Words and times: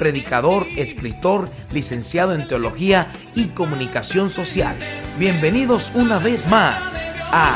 predicador, 0.00 0.66
escritor, 0.78 1.50
licenciado 1.72 2.34
en 2.34 2.48
teología 2.48 3.12
y 3.34 3.48
comunicación 3.48 4.30
social. 4.30 4.74
Bienvenidos 5.18 5.92
una 5.94 6.18
vez 6.18 6.48
más 6.48 6.96
a 7.30 7.54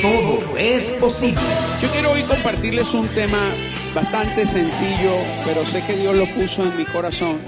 Todo 0.00 0.56
es 0.56 0.88
posible. 0.94 1.42
Yo 1.82 1.90
quiero 1.90 2.10
hoy 2.10 2.22
compartirles 2.22 2.94
un 2.94 3.06
tema 3.08 3.38
bastante 3.94 4.46
sencillo, 4.46 5.12
pero 5.44 5.66
sé 5.66 5.82
que 5.82 5.94
Dios 5.94 6.14
lo 6.14 6.26
puso 6.34 6.62
en 6.62 6.74
mi 6.74 6.86
corazón. 6.86 7.38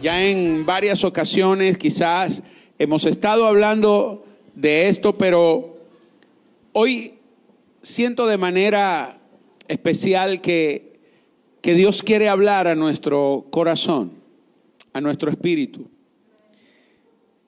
Ya 0.00 0.22
en 0.22 0.64
varias 0.64 1.04
ocasiones 1.04 1.76
quizás 1.76 2.42
hemos 2.78 3.04
estado 3.04 3.46
hablando 3.46 4.24
de 4.54 4.88
esto, 4.88 5.18
pero 5.18 5.76
hoy 6.72 7.16
siento 7.82 8.26
de 8.26 8.38
manera 8.38 9.20
especial 9.68 10.40
que, 10.40 10.91
que 11.62 11.74
Dios 11.74 12.02
quiere 12.02 12.28
hablar 12.28 12.66
a 12.66 12.74
nuestro 12.74 13.46
corazón, 13.50 14.12
a 14.92 15.00
nuestro 15.00 15.30
espíritu. 15.30 15.88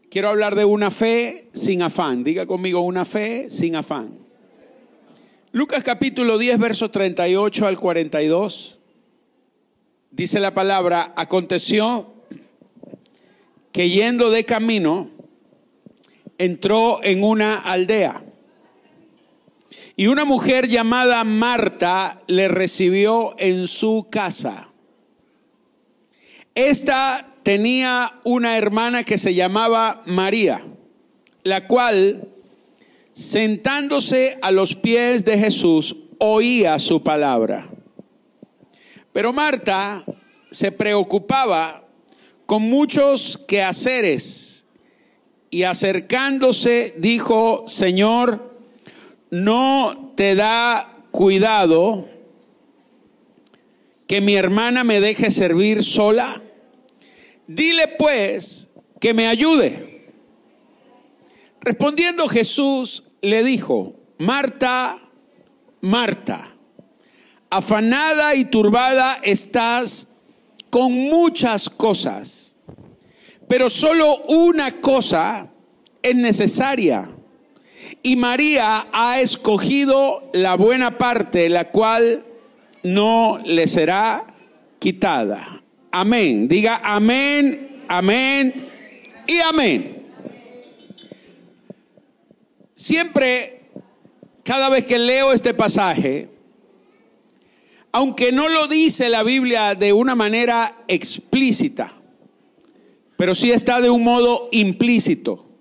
Quiero 0.09 0.29
hablar 0.29 0.55
de 0.55 0.65
una 0.65 0.93
fe 0.93 1.49
sin 1.53 1.83
afán. 1.83 2.23
Diga 2.23 2.47
conmigo, 2.47 2.81
una 2.81 3.05
fe 3.05 3.51
sin 3.51 3.75
afán. 3.75 4.17
Lucas 5.51 5.83
capítulo 5.83 6.39
10, 6.39 6.59
verso 6.61 6.91
38 6.93 7.67
al 7.67 7.79
42. 7.79 8.79
Dice 10.13 10.39
la 10.39 10.55
palabra, 10.55 11.13
aconteció 11.17 12.15
que 13.73 13.91
yendo 13.91 14.31
de 14.31 14.45
camino, 14.45 15.11
entró 16.39 17.01
en 17.03 17.25
una 17.25 17.57
aldea 17.57 18.24
y 19.97 20.09
una 20.09 20.25
mujer 20.25 20.69
llamada 20.69 21.23
Marta 21.25 22.21
le 22.27 22.49
recibió 22.49 23.35
en 23.39 23.69
su 23.69 24.09
casa. 24.11 24.69
Esta 26.55 27.35
tenía 27.43 28.21
una 28.25 28.57
hermana 28.57 29.05
que 29.05 29.19
se 29.19 29.35
llamaba 29.35 30.03
María, 30.07 30.65
la 31.45 31.67
cual, 31.67 32.29
sentándose 33.13 34.39
a 34.43 34.51
los 34.51 34.75
pies 34.75 35.25
de 35.25 35.39
Jesús, 35.39 35.97
oía 36.19 36.79
su 36.79 37.03
palabra. 37.03 37.69
Pero 39.13 39.33
Marta 39.33 40.05
se 40.51 40.73
preocupaba 40.73 41.85
con 42.47 42.63
muchos 42.63 43.39
quehaceres 43.47 44.67
y 45.51 45.63
acercándose 45.63 46.95
dijo, 46.99 47.65
Señor, 47.69 48.54
no 49.35 50.13
te 50.15 50.37
da 50.37 51.03
cuidado 51.11 52.09
que 54.07 54.21
mi 54.21 54.37
hermana 54.37 54.85
me 54.85 55.01
deje 55.01 55.33
servir 55.33 55.83
sola? 55.83 56.41
Dile 57.49 57.89
pues 57.99 58.71
que 59.01 59.13
me 59.13 59.27
ayude. 59.27 60.13
Respondiendo 61.61 62.29
Jesús 62.29 63.03
le 63.23 63.43
dijo, 63.43 63.97
Marta, 64.19 64.99
Marta, 65.81 66.55
afanada 67.51 68.37
y 68.37 68.45
turbada 68.45 69.19
estás 69.25 70.11
con 70.71 70.93
muchas 70.93 71.69
cosas, 71.69 72.57
pero 73.49 73.69
solo 73.69 74.23
una 74.29 74.81
cosa 74.81 75.51
es 76.03 76.15
necesaria 76.15 77.14
y 78.03 78.17
María 78.17 78.87
ha 78.93 79.21
escogido 79.21 80.29
la 80.33 80.57
buena 80.57 80.99
parte, 80.99 81.49
la 81.49 81.71
cual 81.71 82.25
no 82.83 83.41
le 83.45 83.67
será 83.67 84.27
quitada. 84.79 85.63
Amén. 85.91 86.49
Diga 86.49 86.81
amén, 86.85 87.85
amén 87.89 88.67
y 89.27 89.39
amén. 89.41 90.03
Siempre, 92.75 93.71
cada 94.43 94.69
vez 94.69 94.85
que 94.85 94.99
leo 94.99 95.33
este 95.33 95.55
pasaje, 95.55 96.29
aunque 97.93 98.33
no 98.33 98.49
lo 98.49 98.67
dice 98.67 99.09
la 99.09 99.23
Biblia 99.23 99.75
de 99.75 99.93
una 99.93 100.15
manera 100.15 100.77
explícita, 100.89 101.93
pero 103.17 103.35
sí 103.35 103.53
está 103.53 103.81
de 103.81 103.91
un 103.91 104.03
modo 104.03 104.49
implícito 104.51 105.54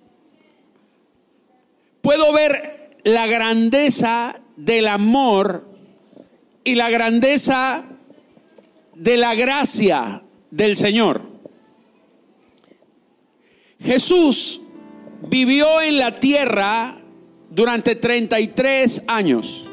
puedo 2.04 2.34
ver 2.34 3.00
la 3.06 3.26
grandeza 3.28 4.36
del 4.58 4.88
amor 4.88 5.66
y 6.66 6.76
la 6.76 6.90
grandeza 6.90 7.86
de 8.94 9.18
la 9.18 9.34
gracia 9.36 10.22
del 10.52 10.76
Señor. 10.76 11.22
Jesús 13.80 14.62
vivió 15.30 15.82
en 15.82 15.98
la 15.98 16.20
tierra 16.20 16.98
durante 17.50 17.96
33 17.96 19.04
años. 19.08 19.66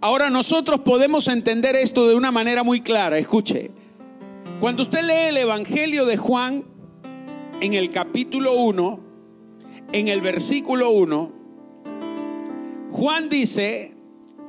Ahora 0.00 0.28
nosotros 0.28 0.80
podemos 0.80 1.28
entender 1.28 1.76
esto 1.76 2.08
de 2.08 2.16
una 2.16 2.32
manera 2.32 2.64
muy 2.64 2.80
clara. 2.80 3.16
Escuche, 3.16 3.70
cuando 4.58 4.82
usted 4.82 5.02
lee 5.02 5.28
el 5.28 5.36
Evangelio 5.36 6.04
de 6.04 6.16
Juan 6.16 6.64
en 7.60 7.74
el 7.74 7.90
capítulo 7.90 8.54
1, 8.54 9.09
en 9.92 10.08
el 10.08 10.20
versículo 10.20 10.90
1, 10.90 11.32
Juan 12.90 13.28
dice, 13.28 13.94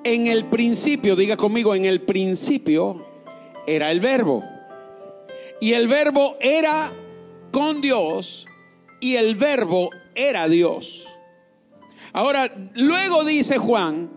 en 0.04 0.28
el 0.28 0.46
principio, 0.46 1.16
diga 1.16 1.38
conmigo, 1.38 1.76
en 1.76 1.86
el 1.86 2.02
principio 2.02 3.06
era 3.68 3.92
el 3.92 4.00
verbo. 4.00 4.44
Y 5.60 5.74
el 5.74 5.88
verbo 5.88 6.38
era 6.40 6.92
con 7.52 7.82
Dios 7.82 8.48
y 9.00 9.16
el 9.16 9.36
verbo 9.36 9.90
era 10.16 10.48
Dios. 10.48 11.08
Ahora, 12.14 12.52
luego 12.74 13.24
dice 13.24 13.58
Juan, 13.58 14.10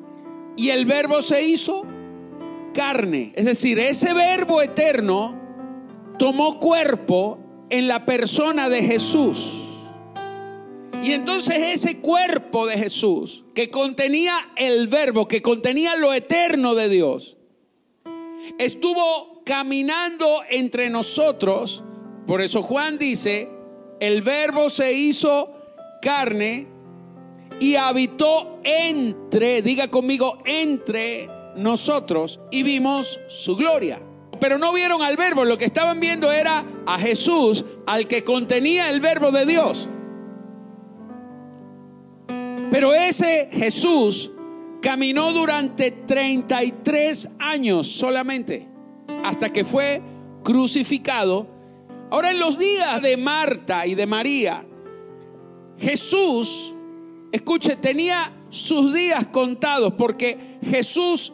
y 0.56 0.70
el 0.70 0.86
verbo 0.86 1.22
se 1.22 1.44
hizo 1.44 1.84
carne. 2.72 3.32
Es 3.36 3.44
decir, 3.44 3.78
ese 3.78 4.14
verbo 4.14 4.62
eterno 4.62 5.40
tomó 6.18 6.58
cuerpo 6.58 7.38
en 7.70 7.88
la 7.88 8.04
persona 8.04 8.68
de 8.68 8.82
Jesús. 8.82 9.63
Y 11.04 11.12
entonces 11.12 11.58
ese 11.58 11.98
cuerpo 11.98 12.66
de 12.66 12.78
Jesús, 12.78 13.44
que 13.54 13.68
contenía 13.68 14.34
el 14.56 14.88
verbo, 14.88 15.28
que 15.28 15.42
contenía 15.42 15.96
lo 15.96 16.14
eterno 16.14 16.74
de 16.74 16.88
Dios, 16.88 17.36
estuvo 18.58 19.42
caminando 19.44 20.40
entre 20.48 20.88
nosotros. 20.88 21.84
Por 22.26 22.40
eso 22.40 22.62
Juan 22.62 22.96
dice, 22.96 23.50
el 24.00 24.22
verbo 24.22 24.70
se 24.70 24.94
hizo 24.94 25.52
carne 26.00 26.68
y 27.60 27.74
habitó 27.74 28.60
entre, 28.64 29.60
diga 29.60 29.88
conmigo, 29.88 30.38
entre 30.46 31.28
nosotros 31.54 32.40
y 32.50 32.62
vimos 32.62 33.20
su 33.28 33.56
gloria. 33.56 34.00
Pero 34.40 34.56
no 34.56 34.72
vieron 34.72 35.02
al 35.02 35.18
verbo, 35.18 35.44
lo 35.44 35.58
que 35.58 35.66
estaban 35.66 36.00
viendo 36.00 36.32
era 36.32 36.64
a 36.86 36.98
Jesús, 36.98 37.62
al 37.86 38.08
que 38.08 38.24
contenía 38.24 38.88
el 38.88 39.00
verbo 39.00 39.32
de 39.32 39.44
Dios. 39.44 39.90
Pero 42.74 42.92
ese 42.92 43.50
Jesús 43.52 44.32
caminó 44.82 45.32
durante 45.32 45.92
33 45.92 47.28
años 47.38 47.86
solamente, 47.86 48.66
hasta 49.22 49.52
que 49.52 49.64
fue 49.64 50.02
crucificado. 50.42 51.46
Ahora 52.10 52.32
en 52.32 52.40
los 52.40 52.58
días 52.58 53.00
de 53.00 53.16
Marta 53.16 53.86
y 53.86 53.94
de 53.94 54.06
María, 54.06 54.66
Jesús, 55.78 56.74
escuche, 57.30 57.76
tenía 57.76 58.32
sus 58.48 58.92
días 58.92 59.28
contados 59.28 59.94
porque 59.96 60.58
Jesús 60.68 61.32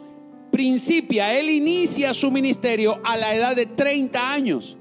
principia, 0.51 1.33
él 1.39 1.49
inicia 1.49 2.13
su 2.13 2.29
ministerio 2.29 3.01
a 3.03 3.17
la 3.17 3.33
edad 3.33 3.55
de 3.55 3.65
30 3.65 4.31
años. 4.31 4.77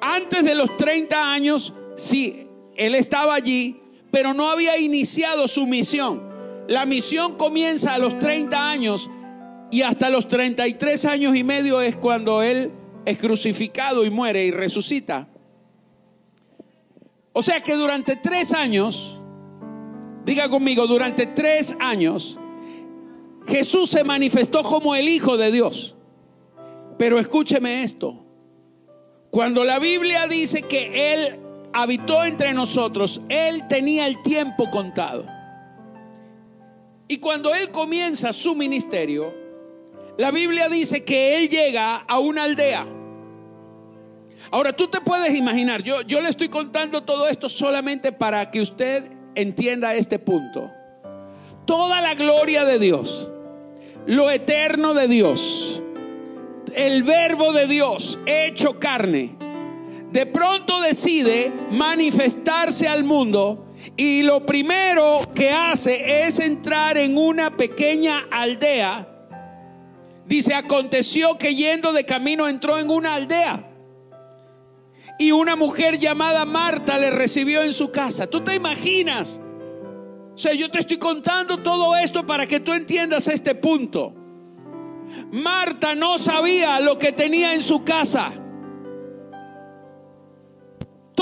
Antes 0.00 0.44
de 0.44 0.54
los 0.54 0.74
30 0.78 1.30
años, 1.30 1.74
sí, 1.94 2.46
él 2.74 2.94
estaba 2.94 3.34
allí, 3.34 3.81
pero 4.12 4.34
no 4.34 4.48
había 4.50 4.78
iniciado 4.78 5.48
su 5.48 5.66
misión. 5.66 6.22
La 6.68 6.86
misión 6.86 7.36
comienza 7.36 7.94
a 7.94 7.98
los 7.98 8.16
30 8.20 8.70
años 8.70 9.10
y 9.72 9.82
hasta 9.82 10.10
los 10.10 10.28
33 10.28 11.06
años 11.06 11.34
y 11.34 11.42
medio 11.42 11.80
es 11.80 11.96
cuando 11.96 12.42
Él 12.42 12.70
es 13.04 13.18
crucificado 13.18 14.04
y 14.04 14.10
muere 14.10 14.44
y 14.44 14.50
resucita. 14.50 15.28
O 17.32 17.42
sea 17.42 17.62
que 17.62 17.74
durante 17.74 18.16
tres 18.16 18.52
años, 18.52 19.18
diga 20.26 20.50
conmigo, 20.50 20.86
durante 20.86 21.26
tres 21.26 21.74
años, 21.80 22.38
Jesús 23.46 23.88
se 23.88 24.04
manifestó 24.04 24.62
como 24.62 24.94
el 24.94 25.08
Hijo 25.08 25.38
de 25.38 25.50
Dios. 25.50 25.96
Pero 26.98 27.18
escúcheme 27.18 27.82
esto. 27.82 28.26
Cuando 29.30 29.64
la 29.64 29.78
Biblia 29.78 30.26
dice 30.26 30.62
que 30.62 31.14
Él 31.14 31.41
habitó 31.72 32.24
entre 32.24 32.52
nosotros, 32.52 33.20
Él 33.28 33.66
tenía 33.68 34.06
el 34.06 34.22
tiempo 34.22 34.70
contado. 34.70 35.24
Y 37.08 37.18
cuando 37.18 37.54
Él 37.54 37.70
comienza 37.70 38.32
su 38.32 38.54
ministerio, 38.54 39.34
la 40.16 40.30
Biblia 40.30 40.68
dice 40.68 41.04
que 41.04 41.36
Él 41.36 41.48
llega 41.48 41.96
a 41.96 42.18
una 42.18 42.44
aldea. 42.44 42.86
Ahora 44.50 44.74
tú 44.74 44.88
te 44.88 45.00
puedes 45.00 45.34
imaginar, 45.34 45.82
yo, 45.82 46.02
yo 46.02 46.20
le 46.20 46.28
estoy 46.28 46.48
contando 46.48 47.02
todo 47.02 47.28
esto 47.28 47.48
solamente 47.48 48.12
para 48.12 48.50
que 48.50 48.60
usted 48.60 49.10
entienda 49.34 49.94
este 49.94 50.18
punto. 50.18 50.70
Toda 51.64 52.00
la 52.00 52.14
gloria 52.14 52.64
de 52.64 52.78
Dios, 52.78 53.30
lo 54.06 54.30
eterno 54.30 54.94
de 54.94 55.08
Dios, 55.08 55.82
el 56.74 57.02
verbo 57.02 57.52
de 57.52 57.66
Dios 57.66 58.18
hecho 58.26 58.78
carne, 58.78 59.36
de 60.12 60.26
pronto 60.26 60.80
decide 60.82 61.50
manifestarse 61.70 62.86
al 62.86 63.04
mundo 63.04 63.66
y 63.96 64.22
lo 64.22 64.44
primero 64.44 65.22
que 65.34 65.50
hace 65.50 66.26
es 66.26 66.38
entrar 66.38 66.98
en 66.98 67.16
una 67.16 67.56
pequeña 67.56 68.20
aldea. 68.30 69.08
Dice, 70.26 70.54
aconteció 70.54 71.36
que 71.38 71.54
yendo 71.54 71.92
de 71.92 72.04
camino 72.04 72.46
entró 72.46 72.78
en 72.78 72.90
una 72.90 73.14
aldea. 73.14 73.68
Y 75.18 75.32
una 75.32 75.56
mujer 75.56 75.98
llamada 75.98 76.44
Marta 76.44 76.98
le 76.98 77.10
recibió 77.10 77.62
en 77.62 77.72
su 77.72 77.90
casa. 77.90 78.26
¿Tú 78.26 78.40
te 78.42 78.54
imaginas? 78.54 79.40
O 80.34 80.38
sea, 80.38 80.54
yo 80.54 80.70
te 80.70 80.78
estoy 80.78 80.98
contando 80.98 81.58
todo 81.58 81.96
esto 81.96 82.24
para 82.24 82.46
que 82.46 82.60
tú 82.60 82.72
entiendas 82.72 83.28
este 83.28 83.54
punto. 83.54 84.14
Marta 85.30 85.94
no 85.94 86.18
sabía 86.18 86.80
lo 86.80 86.98
que 86.98 87.12
tenía 87.12 87.54
en 87.54 87.62
su 87.62 87.84
casa. 87.84 88.32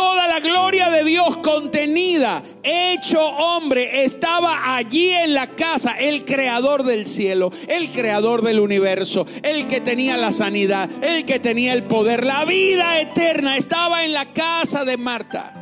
Toda 0.00 0.28
la 0.28 0.40
gloria 0.40 0.88
de 0.88 1.04
Dios 1.04 1.36
contenida, 1.36 2.42
hecho 2.62 3.22
hombre, 3.22 4.02
estaba 4.02 4.74
allí 4.74 5.10
en 5.10 5.34
la 5.34 5.48
casa, 5.48 5.92
el 6.00 6.24
creador 6.24 6.84
del 6.84 7.04
cielo, 7.04 7.52
el 7.68 7.92
creador 7.92 8.40
del 8.40 8.60
universo, 8.60 9.26
el 9.42 9.68
que 9.68 9.82
tenía 9.82 10.16
la 10.16 10.32
sanidad, 10.32 10.88
el 11.04 11.26
que 11.26 11.38
tenía 11.38 11.74
el 11.74 11.82
poder, 11.82 12.24
la 12.24 12.46
vida 12.46 12.98
eterna, 12.98 13.58
estaba 13.58 14.06
en 14.06 14.14
la 14.14 14.32
casa 14.32 14.86
de 14.86 14.96
Marta. 14.96 15.52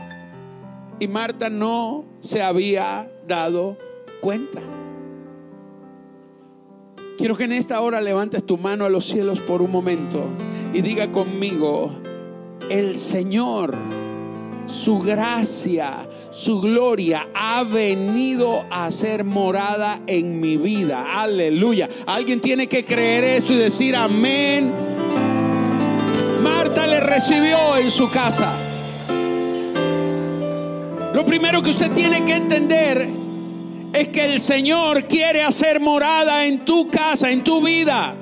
Y 1.00 1.08
Marta 1.08 1.50
no 1.50 2.05
se 2.20 2.40
había 2.40 3.11
dado 3.26 3.76
cuenta. 4.20 4.61
Quiero 7.19 7.37
que 7.37 7.43
en 7.43 7.55
esta 7.55 7.81
hora 7.81 8.00
levantes 8.00 8.46
tu 8.46 8.56
mano 8.56 8.85
a 8.85 8.88
los 8.88 9.05
cielos 9.05 9.40
por 9.40 9.62
un 9.62 9.73
momento 9.73 10.26
y 10.73 10.81
diga 10.81 11.11
conmigo, 11.11 11.90
el 12.70 12.94
Señor 12.94 13.97
su 14.68 14.98
gracia, 14.98 16.06
su 16.30 16.60
gloria 16.60 17.28
ha 17.34 17.62
venido 17.62 18.64
a 18.70 18.90
ser 18.90 19.24
morada 19.24 20.00
en 20.06 20.40
mi 20.40 20.56
vida. 20.56 21.20
Aleluya. 21.20 21.88
Alguien 22.06 22.40
tiene 22.40 22.66
que 22.66 22.84
creer 22.84 23.24
esto 23.24 23.54
y 23.54 23.56
decir 23.56 23.96
amén. 23.96 24.72
Marta 26.42 26.86
le 26.86 27.00
recibió 27.00 27.76
en 27.76 27.90
su 27.90 28.10
casa. 28.10 28.52
Lo 31.14 31.24
primero 31.24 31.62
que 31.62 31.70
usted 31.70 31.90
tiene 31.92 32.24
que 32.24 32.34
entender 32.34 33.08
es 33.92 34.08
que 34.10 34.24
el 34.24 34.38
Señor 34.38 35.08
quiere 35.08 35.42
hacer 35.42 35.80
morada 35.80 36.44
en 36.44 36.64
tu 36.64 36.88
casa, 36.90 37.30
en 37.30 37.42
tu 37.42 37.64
vida. 37.64 38.14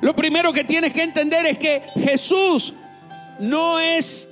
Lo 0.00 0.16
primero 0.16 0.52
que 0.52 0.64
tienes 0.64 0.92
que 0.92 1.02
entender 1.02 1.46
es 1.46 1.58
que 1.58 1.82
Jesús 1.94 2.74
no 3.38 3.78
es 3.78 4.29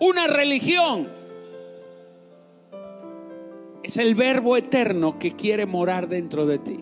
una 0.00 0.26
religión. 0.26 1.08
Es 3.82 3.96
el 3.96 4.14
verbo 4.14 4.56
eterno 4.56 5.18
que 5.18 5.32
quiere 5.32 5.66
morar 5.66 6.08
dentro 6.08 6.46
de 6.46 6.58
ti. 6.58 6.80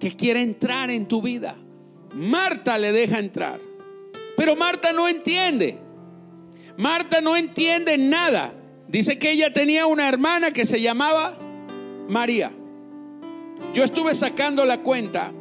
Que 0.00 0.16
quiere 0.16 0.42
entrar 0.42 0.90
en 0.90 1.06
tu 1.06 1.20
vida. 1.20 1.56
Marta 2.14 2.78
le 2.78 2.92
deja 2.92 3.18
entrar. 3.18 3.60
Pero 4.36 4.56
Marta 4.56 4.92
no 4.92 5.08
entiende. 5.08 5.78
Marta 6.76 7.20
no 7.20 7.36
entiende 7.36 7.98
nada. 7.98 8.54
Dice 8.88 9.18
que 9.18 9.32
ella 9.32 9.52
tenía 9.52 9.86
una 9.86 10.08
hermana 10.08 10.50
que 10.50 10.64
se 10.64 10.80
llamaba 10.80 11.38
María. 12.08 12.50
Yo 13.74 13.84
estuve 13.84 14.14
sacando 14.14 14.64
la 14.64 14.82
cuenta. 14.82 15.32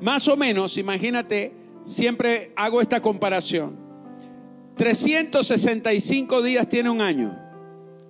Más 0.00 0.26
o 0.28 0.36
menos, 0.36 0.78
imagínate, 0.78 1.52
siempre 1.84 2.52
hago 2.56 2.80
esta 2.80 3.00
comparación. 3.00 3.83
365 4.76 6.42
días 6.42 6.68
tiene 6.68 6.90
un 6.90 7.00
año. 7.00 7.38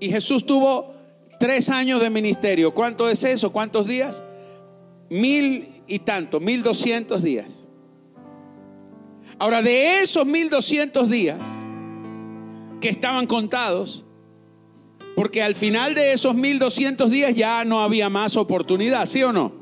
Y 0.00 0.10
Jesús 0.10 0.46
tuvo 0.46 0.94
tres 1.38 1.68
años 1.68 2.00
de 2.00 2.10
ministerio. 2.10 2.74
¿Cuánto 2.74 3.08
es 3.08 3.24
eso? 3.24 3.52
¿Cuántos 3.52 3.86
días? 3.86 4.24
Mil 5.10 5.82
y 5.86 5.98
tanto, 6.00 6.40
mil 6.40 6.62
doscientos 6.62 7.22
días. 7.22 7.68
Ahora, 9.38 9.62
de 9.62 10.02
esos 10.02 10.26
mil 10.26 10.48
doscientos 10.48 11.10
días 11.10 11.40
que 12.80 12.88
estaban 12.88 13.26
contados, 13.26 14.04
porque 15.16 15.42
al 15.42 15.54
final 15.54 15.94
de 15.94 16.12
esos 16.12 16.34
mil 16.34 16.58
doscientos 16.58 17.10
días 17.10 17.34
ya 17.34 17.64
no 17.64 17.80
había 17.80 18.08
más 18.08 18.36
oportunidad, 18.36 19.06
¿sí 19.06 19.22
o 19.22 19.32
no? 19.32 19.52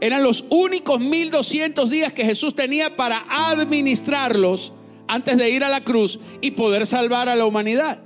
Eran 0.00 0.22
los 0.22 0.44
únicos 0.50 1.00
mil 1.00 1.30
doscientos 1.30 1.90
días 1.90 2.12
que 2.12 2.24
Jesús 2.24 2.54
tenía 2.54 2.96
para 2.96 3.24
administrarlos 3.28 4.72
antes 5.08 5.36
de 5.36 5.50
ir 5.50 5.64
a 5.64 5.68
la 5.68 5.82
cruz 5.82 6.18
y 6.40 6.52
poder 6.52 6.86
salvar 6.86 7.28
a 7.28 7.36
la 7.36 7.46
humanidad. 7.46 8.00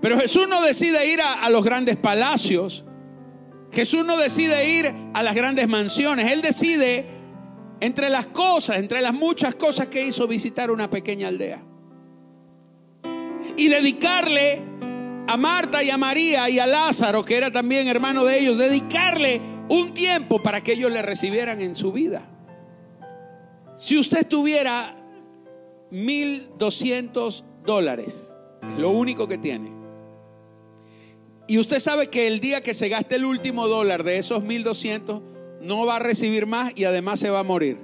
Pero 0.00 0.18
Jesús 0.18 0.48
no 0.48 0.62
decide 0.62 1.12
ir 1.12 1.20
a, 1.20 1.48
los 1.50 1.64
grandes 1.64 1.96
palacios. 1.96 2.84
Jesús 3.70 4.04
no 4.04 4.16
decide 4.16 4.70
ir 4.70 4.92
a 5.12 5.22
las 5.22 5.34
grandes 5.34 5.68
mansiones. 5.68 6.32
Él 6.32 6.40
decide, 6.40 7.06
entre 7.80 8.08
las 8.08 8.26
cosas, 8.28 8.78
entre 8.78 9.02
las 9.02 9.12
muchas 9.12 9.54
cosas 9.54 9.88
que 9.88 10.04
hizo, 10.04 10.26
visitar 10.26 10.70
una 10.70 10.88
pequeña 10.88 11.28
aldea. 11.28 11.62
Y 13.56 13.68
dedicarle 13.68 14.62
a 15.26 15.36
Marta 15.36 15.82
y 15.82 15.90
a 15.90 15.98
María 15.98 16.48
y 16.48 16.58
a 16.58 16.66
Lázaro, 16.66 17.24
que 17.24 17.36
era 17.36 17.50
también 17.50 17.86
hermano 17.86 18.24
de 18.24 18.40
ellos, 18.40 18.56
dedicarle 18.56 19.40
un 19.68 19.92
tiempo 19.92 20.42
para 20.42 20.62
que 20.62 20.72
ellos 20.72 20.90
le 20.90 21.02
recibieran 21.02 21.60
en 21.60 21.74
su 21.74 21.92
vida. 21.92 22.29
Si 23.80 23.96
usted 23.96 24.28
tuviera 24.28 24.94
1.200 25.90 27.44
dólares, 27.64 28.34
lo 28.76 28.90
único 28.90 29.26
que 29.26 29.38
tiene, 29.38 29.72
y 31.46 31.58
usted 31.58 31.78
sabe 31.78 32.08
que 32.08 32.26
el 32.26 32.40
día 32.40 32.62
que 32.62 32.74
se 32.74 32.90
gaste 32.90 33.14
el 33.14 33.24
último 33.24 33.68
dólar 33.68 34.04
de 34.04 34.18
esos 34.18 34.44
1.200, 34.44 35.22
no 35.62 35.86
va 35.86 35.96
a 35.96 35.98
recibir 35.98 36.44
más 36.44 36.72
y 36.76 36.84
además 36.84 37.20
se 37.20 37.30
va 37.30 37.38
a 37.38 37.42
morir. 37.42 37.78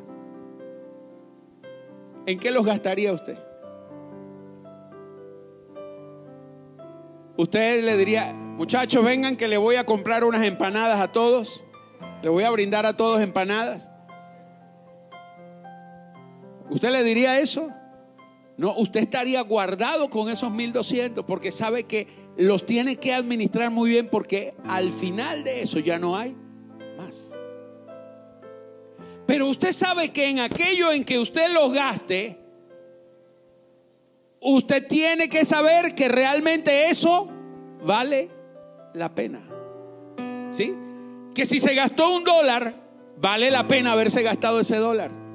¿En 2.27 2.39
qué 2.39 2.51
los 2.51 2.67
gastaría 2.67 3.15
usted? 3.15 3.39
Usted 7.39 7.83
le 7.83 7.97
diría, 7.97 8.35
muchachos, 8.35 9.03
vengan 9.03 9.35
que 9.35 9.49
le 9.49 9.57
voy 9.57 9.77
a 9.77 9.87
comprar 9.87 10.25
unas 10.25 10.45
empanadas 10.45 11.01
a 11.01 11.11
todos. 11.11 11.65
Le 12.23 12.29
voy 12.29 12.45
a 12.45 12.51
brindar 12.51 12.85
a 12.85 12.95
todos 12.95 13.23
empanadas. 13.23 13.96
¿Usted 16.71 16.91
le 16.91 17.05
diría 17.05 17.39
eso? 17.39 17.71
No, 18.57 18.75
usted 18.77 19.01
estaría 19.01 19.41
guardado 19.43 20.09
con 20.09 20.31
esos 20.31 20.51
1200 20.51 21.25
porque 21.25 21.53
sabe 21.53 21.85
que 21.85 22.07
los 22.37 22.65
tiene 22.65 22.97
que 22.97 23.13
administrar 23.13 23.71
muy 23.71 23.91
bien 23.91 24.09
porque 24.09 24.55
al 24.67 24.93
final 24.93 25.45
de 25.45 25.63
eso 25.63 25.79
ya 25.79 25.99
no 25.99 26.17
hay 26.17 26.35
más. 26.97 27.33
Pero 29.27 29.47
usted 29.49 29.73
sabe 29.73 30.11
que 30.11 30.31
en 30.31 30.41
aquello 30.41 30.91
en 30.93 31.05
que 31.05 31.19
usted 31.19 31.53
los 31.53 31.73
gaste, 31.73 32.39
usted 34.41 34.87
tiene 34.87 35.29
que 35.29 35.45
saber 35.45 35.95
que 35.95 36.09
realmente 36.09 36.89
eso 36.89 37.29
vale 37.85 38.31
la 38.95 39.15
pena. 39.15 39.41
¿Sí? 40.51 40.75
Que 41.35 41.45
si 41.45 41.61
se 41.61 41.75
gastó 41.75 42.17
un 42.17 42.25
dólar, 42.25 42.75
vale 43.19 43.51
la 43.51 43.69
pena 43.69 43.93
haberse 43.93 44.23
gastado 44.23 44.61
ese 44.61 44.77
dólar 44.77 45.26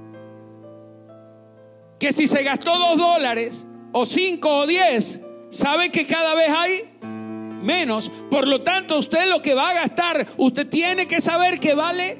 que 2.02 2.12
si 2.12 2.28
se 2.28 2.42
gastó 2.42 2.80
dos 2.80 2.98
dólares 2.98 3.68
o 3.92 4.08
cinco 4.08 4.50
o 4.50 4.66
diez, 4.66 5.22
sabe 5.52 5.92
que 5.92 6.04
cada 6.04 6.34
vez 6.34 6.50
hay 6.50 6.90
menos. 7.62 8.10
Por 8.32 8.48
lo 8.48 8.64
tanto, 8.64 8.98
usted 8.98 9.30
lo 9.30 9.44
que 9.44 9.54
va 9.54 9.70
a 9.70 9.74
gastar, 9.74 10.28
usted 10.38 10.68
tiene 10.68 11.06
que 11.06 11.22
saber 11.22 11.60
que 11.60 11.76
vale 11.76 12.18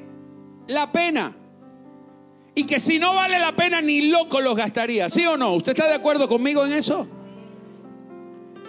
la 0.68 0.92
pena. 0.92 1.36
Y 2.54 2.62
que 2.62 2.78
si 2.78 3.00
no 3.00 3.12
vale 3.12 3.40
la 3.40 3.56
pena 3.56 3.82
ni 3.82 4.02
loco 4.02 4.40
los 4.40 4.54
gastaría. 4.54 5.08
¿Sí 5.08 5.26
o 5.26 5.36
no? 5.36 5.52
¿Usted 5.54 5.72
está 5.72 5.88
de 5.88 5.94
acuerdo 5.94 6.28
conmigo 6.28 6.64
en 6.64 6.74
eso? 6.74 7.08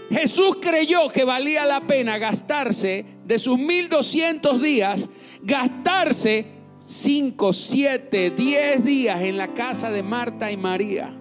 Jesús 0.09 0.57
creyó 0.59 1.09
que 1.09 1.25
valía 1.25 1.63
la 1.67 1.81
pena 1.81 2.17
gastarse 2.17 3.05
de 3.23 3.37
sus 3.37 3.59
1200 3.59 4.59
días, 4.59 5.07
gastarse 5.43 6.52
5, 6.85 7.53
7, 7.53 8.31
10 8.31 8.83
días 8.83 9.21
en 9.21 9.37
la 9.37 9.53
casa 9.53 9.89
de 9.89 10.03
Marta 10.03 10.51
y 10.51 10.57
María. 10.57 11.13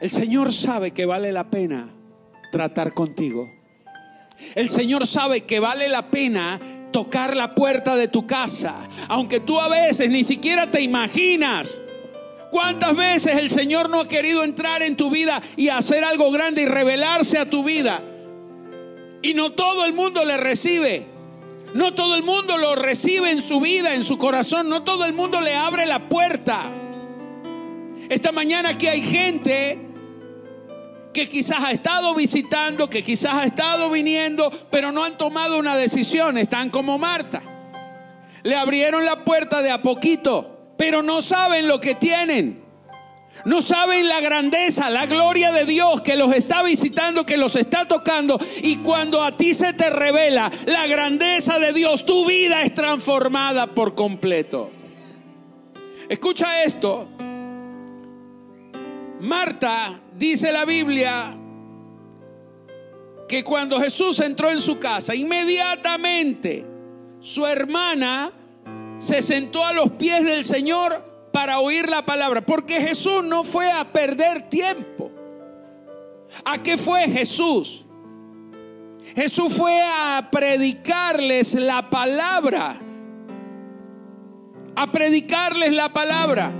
El 0.00 0.10
Señor 0.10 0.54
sabe 0.54 0.92
que 0.92 1.04
vale 1.04 1.32
la 1.32 1.50
pena 1.50 1.90
tratar 2.50 2.94
contigo. 2.94 3.46
El 4.54 4.70
Señor 4.70 5.06
sabe 5.06 5.42
que 5.42 5.60
vale 5.60 5.88
la 5.88 6.10
pena 6.10 6.58
tocar 6.92 7.36
la 7.36 7.54
puerta 7.54 7.94
de 7.96 8.08
tu 8.08 8.26
casa, 8.26 8.88
aunque 9.08 9.40
tú 9.40 9.60
a 9.60 9.68
veces 9.68 10.08
ni 10.08 10.24
siquiera 10.24 10.70
te 10.70 10.80
imaginas. 10.80 11.82
¿Cuántas 12.50 12.96
veces 12.96 13.36
el 13.36 13.50
Señor 13.50 13.90
no 13.90 14.00
ha 14.00 14.08
querido 14.08 14.44
entrar 14.44 14.82
en 14.82 14.96
tu 14.96 15.10
vida 15.10 15.42
y 15.58 15.68
hacer 15.68 16.04
algo 16.04 16.30
grande 16.30 16.62
y 16.62 16.66
revelarse 16.66 17.36
a 17.36 17.50
tu 17.50 17.62
vida? 17.64 18.00
Y 19.20 19.34
no 19.34 19.52
todo 19.52 19.84
el 19.84 19.92
mundo 19.92 20.24
le 20.24 20.38
recibe. 20.38 21.15
No 21.76 21.92
todo 21.92 22.14
el 22.14 22.22
mundo 22.22 22.56
lo 22.56 22.74
recibe 22.74 23.30
en 23.30 23.42
su 23.42 23.60
vida, 23.60 23.94
en 23.94 24.02
su 24.02 24.16
corazón. 24.16 24.70
No 24.70 24.82
todo 24.82 25.04
el 25.04 25.12
mundo 25.12 25.42
le 25.42 25.54
abre 25.54 25.84
la 25.84 26.08
puerta. 26.08 26.62
Esta 28.08 28.32
mañana 28.32 28.70
aquí 28.70 28.86
hay 28.86 29.02
gente 29.02 29.78
que 31.12 31.28
quizás 31.28 31.62
ha 31.62 31.72
estado 31.72 32.14
visitando, 32.14 32.88
que 32.88 33.02
quizás 33.02 33.34
ha 33.34 33.44
estado 33.44 33.90
viniendo, 33.90 34.50
pero 34.70 34.90
no 34.90 35.04
han 35.04 35.18
tomado 35.18 35.58
una 35.58 35.76
decisión, 35.76 36.38
están 36.38 36.70
como 36.70 36.96
Marta. 36.96 37.42
Le 38.42 38.56
abrieron 38.56 39.04
la 39.04 39.24
puerta 39.24 39.60
de 39.60 39.70
a 39.70 39.82
poquito, 39.82 40.72
pero 40.78 41.02
no 41.02 41.20
saben 41.20 41.68
lo 41.68 41.78
que 41.78 41.94
tienen. 41.94 42.65
No 43.44 43.62
saben 43.62 44.08
la 44.08 44.20
grandeza, 44.20 44.90
la 44.90 45.06
gloria 45.06 45.52
de 45.52 45.66
Dios 45.66 46.02
que 46.02 46.16
los 46.16 46.34
está 46.34 46.62
visitando, 46.62 47.26
que 47.26 47.36
los 47.36 47.54
está 47.56 47.86
tocando. 47.86 48.40
Y 48.62 48.76
cuando 48.78 49.22
a 49.22 49.36
ti 49.36 49.54
se 49.54 49.72
te 49.72 49.90
revela 49.90 50.50
la 50.66 50.86
grandeza 50.86 51.58
de 51.58 51.72
Dios, 51.72 52.06
tu 52.06 52.26
vida 52.26 52.62
es 52.62 52.74
transformada 52.74 53.66
por 53.68 53.94
completo. 53.94 54.70
Escucha 56.08 56.64
esto. 56.64 57.08
Marta 59.20 60.00
dice 60.16 60.52
la 60.52 60.64
Biblia 60.64 61.36
que 63.28 63.42
cuando 63.42 63.80
Jesús 63.80 64.20
entró 64.20 64.50
en 64.50 64.60
su 64.60 64.78
casa, 64.78 65.14
inmediatamente 65.14 66.64
su 67.20 67.46
hermana 67.46 68.32
se 68.98 69.22
sentó 69.22 69.64
a 69.64 69.72
los 69.72 69.90
pies 69.92 70.24
del 70.24 70.44
Señor 70.44 71.15
para 71.36 71.60
oír 71.60 71.86
la 71.90 72.00
palabra, 72.00 72.40
porque 72.40 72.80
Jesús 72.80 73.22
no 73.22 73.44
fue 73.44 73.70
a 73.70 73.92
perder 73.92 74.48
tiempo. 74.48 75.10
¿A 76.46 76.62
qué 76.62 76.78
fue 76.78 77.06
Jesús? 77.10 77.84
Jesús 79.14 79.52
fue 79.52 79.78
a 79.82 80.30
predicarles 80.32 81.52
la 81.52 81.90
palabra, 81.90 82.80
a 84.76 84.90
predicarles 84.90 85.74
la 85.74 85.92
palabra. 85.92 86.52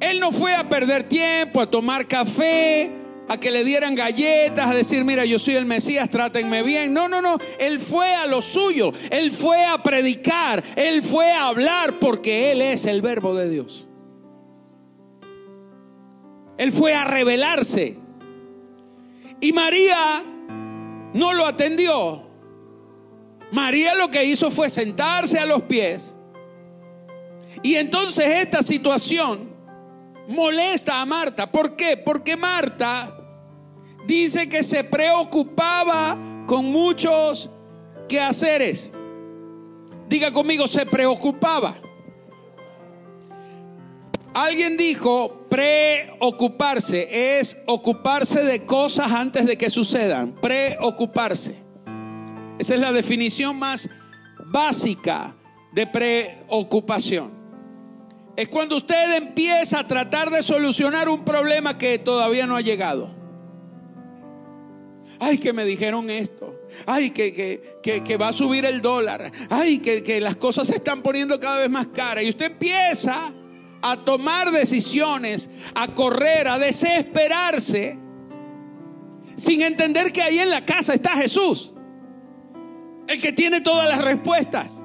Él 0.00 0.20
no 0.20 0.32
fue 0.32 0.54
a 0.54 0.66
perder 0.66 1.02
tiempo, 1.02 1.60
a 1.60 1.66
tomar 1.66 2.08
café, 2.08 2.90
a 3.28 3.38
que 3.38 3.50
le 3.50 3.64
dieran 3.64 3.94
galletas, 3.94 4.70
a 4.70 4.74
decir, 4.74 5.04
mira, 5.04 5.24
yo 5.24 5.38
soy 5.38 5.54
el 5.54 5.66
Mesías, 5.66 6.08
trátenme 6.08 6.62
bien. 6.62 6.92
No, 6.92 7.08
no, 7.08 7.20
no. 7.20 7.38
Él 7.58 7.80
fue 7.80 8.14
a 8.14 8.26
lo 8.26 8.42
suyo. 8.42 8.92
Él 9.10 9.32
fue 9.32 9.64
a 9.64 9.82
predicar. 9.82 10.62
Él 10.76 11.02
fue 11.02 11.30
a 11.30 11.48
hablar 11.48 11.98
porque 11.98 12.52
Él 12.52 12.62
es 12.62 12.86
el 12.86 13.02
verbo 13.02 13.34
de 13.34 13.50
Dios. 13.50 13.86
Él 16.56 16.72
fue 16.72 16.94
a 16.94 17.04
revelarse. 17.04 17.96
Y 19.40 19.52
María 19.52 20.24
no 21.14 21.32
lo 21.34 21.46
atendió. 21.46 22.26
María 23.52 23.94
lo 23.94 24.10
que 24.10 24.24
hizo 24.24 24.50
fue 24.50 24.68
sentarse 24.68 25.38
a 25.38 25.46
los 25.46 25.62
pies. 25.62 26.14
Y 27.62 27.76
entonces 27.76 28.26
esta 28.26 28.62
situación 28.62 29.50
molesta 30.28 31.00
a 31.00 31.06
Marta. 31.06 31.50
¿Por 31.50 31.76
qué? 31.76 31.96
Porque 31.96 32.36
Marta 32.36 33.17
dice 34.08 34.48
que 34.48 34.62
se 34.62 34.82
preocupaba 34.82 36.18
con 36.46 36.64
muchos 36.72 37.50
quehaceres. 38.08 38.92
Diga 40.08 40.32
conmigo, 40.32 40.66
se 40.66 40.86
preocupaba. 40.86 41.76
Alguien 44.32 44.78
dijo, 44.78 45.46
preocuparse 45.50 47.38
es 47.38 47.58
ocuparse 47.66 48.42
de 48.42 48.64
cosas 48.64 49.12
antes 49.12 49.44
de 49.46 49.58
que 49.58 49.68
sucedan. 49.68 50.34
Preocuparse. 50.40 51.62
Esa 52.58 52.74
es 52.74 52.80
la 52.80 52.92
definición 52.92 53.58
más 53.58 53.90
básica 54.46 55.36
de 55.72 55.86
preocupación 55.86 57.38
es 58.38 58.48
cuando 58.48 58.76
usted 58.76 59.16
empieza 59.16 59.80
a 59.80 59.86
tratar 59.88 60.30
de 60.30 60.44
solucionar 60.44 61.08
un 61.08 61.24
problema 61.24 61.76
que 61.76 61.98
todavía 61.98 62.46
no 62.46 62.54
ha 62.54 62.60
llegado. 62.60 63.17
Ay, 65.20 65.38
que 65.38 65.52
me 65.52 65.64
dijeron 65.64 66.10
esto. 66.10 66.60
Ay, 66.86 67.10
que, 67.10 67.80
que, 67.82 68.16
va 68.16 68.28
a 68.28 68.32
subir 68.32 68.64
el 68.64 68.80
dólar. 68.80 69.32
Ay, 69.50 69.78
que, 69.78 70.02
que 70.02 70.20
las 70.20 70.36
cosas 70.36 70.68
se 70.68 70.76
están 70.76 71.02
poniendo 71.02 71.40
cada 71.40 71.58
vez 71.58 71.70
más 71.70 71.88
caras. 71.88 72.24
Y 72.24 72.30
usted 72.30 72.46
empieza 72.52 73.32
a 73.82 73.96
tomar 74.04 74.50
decisiones, 74.50 75.50
a 75.74 75.88
correr, 75.94 76.48
a 76.48 76.58
desesperarse, 76.58 77.98
sin 79.36 79.62
entender 79.62 80.12
que 80.12 80.22
ahí 80.22 80.38
en 80.38 80.50
la 80.50 80.64
casa 80.64 80.94
está 80.94 81.16
Jesús, 81.16 81.72
el 83.06 83.20
que 83.20 83.32
tiene 83.32 83.60
todas 83.60 83.88
las 83.88 84.02
respuestas. 84.02 84.84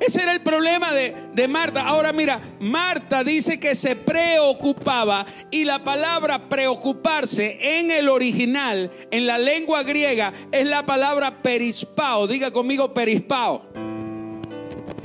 Ese 0.00 0.22
era 0.22 0.32
el 0.32 0.42
problema 0.42 0.92
de, 0.92 1.48
Marta. 1.48 1.82
Ahora 1.82 2.12
mira, 2.12 2.40
Marta 2.60 3.22
dice 3.24 3.60
que 3.60 3.74
se 3.74 3.96
preocupaba 3.96 5.26
y 5.50 5.64
la 5.64 5.84
palabra 5.84 6.48
preocuparse 6.48 7.58
en 7.60 7.90
el 7.90 8.08
original, 8.08 8.90
en 9.10 9.26
la 9.26 9.38
lengua 9.38 9.82
griega, 9.82 10.32
es 10.52 10.66
la 10.66 10.84
palabra 10.84 11.42
perispao. 11.42 12.26
Diga 12.26 12.50
conmigo 12.50 12.92
perispao. 12.92 13.66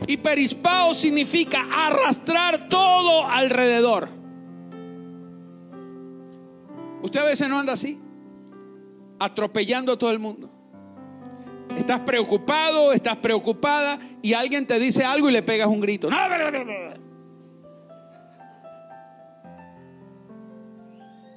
Y 0.07 0.17
perispao 0.17 0.93
significa 0.93 1.67
arrastrar 1.71 2.67
todo 2.67 3.27
alrededor. 3.27 4.09
Usted 7.01 7.19
a 7.19 7.25
veces 7.25 7.49
no 7.49 7.59
anda 7.59 7.73
así, 7.73 7.99
atropellando 9.19 9.93
a 9.93 9.97
todo 9.97 10.11
el 10.11 10.19
mundo. 10.19 10.50
Estás 11.77 12.01
preocupado, 12.01 12.93
estás 12.93 13.17
preocupada 13.17 13.99
y 14.21 14.33
alguien 14.33 14.67
te 14.67 14.79
dice 14.79 15.03
algo 15.03 15.29
y 15.29 15.33
le 15.33 15.43
pegas 15.43 15.67
un 15.67 15.81
grito. 15.81 16.09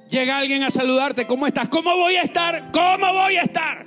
Llega 0.09 0.37
alguien 0.37 0.63
a 0.63 0.69
saludarte, 0.69 1.25
¿cómo 1.25 1.47
estás? 1.47 1.67
¿Cómo 1.67 1.95
voy 1.95 2.15
a 2.15 2.21
estar? 2.21 2.71
¿Cómo 2.71 3.11
voy 3.11 3.35
a 3.37 3.41
estar? 3.41 3.85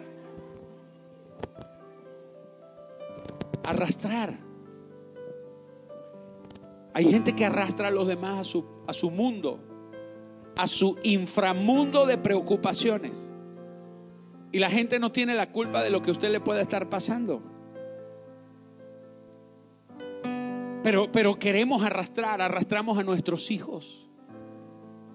Arrastrar. 3.64 4.34
Hay 6.94 7.04
gente 7.04 7.34
que 7.34 7.46
arrastra 7.46 7.88
a 7.88 7.90
los 7.92 8.08
demás 8.08 8.40
a 8.40 8.44
su, 8.44 8.64
a 8.88 8.92
su 8.92 9.10
mundo, 9.10 9.60
a 10.56 10.66
su 10.66 10.98
inframundo 11.04 12.06
de 12.06 12.18
preocupaciones. 12.18 13.32
Y 14.50 14.58
la 14.58 14.70
gente 14.70 14.98
no 14.98 15.12
tiene 15.12 15.34
la 15.34 15.50
culpa 15.50 15.82
de 15.82 15.90
lo 15.90 16.00
que 16.02 16.10
usted 16.10 16.30
le 16.30 16.40
pueda 16.40 16.60
estar 16.60 16.88
pasando. 16.88 17.42
Pero, 20.82 21.12
pero 21.12 21.38
queremos 21.38 21.82
arrastrar, 21.82 22.40
arrastramos 22.40 22.98
a 22.98 23.02
nuestros 23.02 23.50
hijos. 23.50 24.08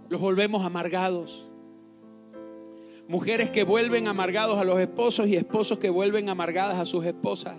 Los 0.10 0.22
volvemos 0.22 0.64
amargados. 0.64 1.50
Mujeres 3.08 3.50
que 3.50 3.64
vuelven 3.64 4.08
amargados 4.08 4.60
a 4.60 4.64
los 4.64 4.80
esposos 4.80 5.28
y 5.28 5.36
esposos 5.36 5.80
que 5.80 5.90
vuelven 5.90 6.30
amargadas 6.30 6.78
a 6.78 6.86
sus 6.86 7.06
esposas. 7.06 7.58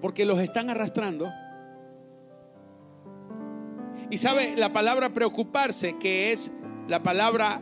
Porque 0.00 0.24
los 0.24 0.40
están 0.40 0.70
arrastrando. 0.70 1.30
Y 4.10 4.16
sabe, 4.16 4.56
la 4.56 4.72
palabra 4.72 5.12
preocuparse, 5.12 5.98
que 5.98 6.32
es 6.32 6.52
la 6.86 7.02
palabra 7.02 7.60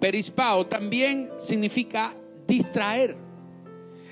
Perispao 0.00 0.66
también 0.66 1.30
significa 1.36 2.14
distraer. 2.46 3.16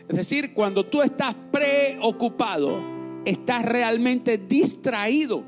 Es 0.09 0.16
decir, 0.16 0.54
cuando 0.54 0.85
tú 0.87 1.02
estás 1.02 1.35
preocupado, 1.50 2.80
estás 3.25 3.64
realmente 3.64 4.38
distraído. 4.38 5.42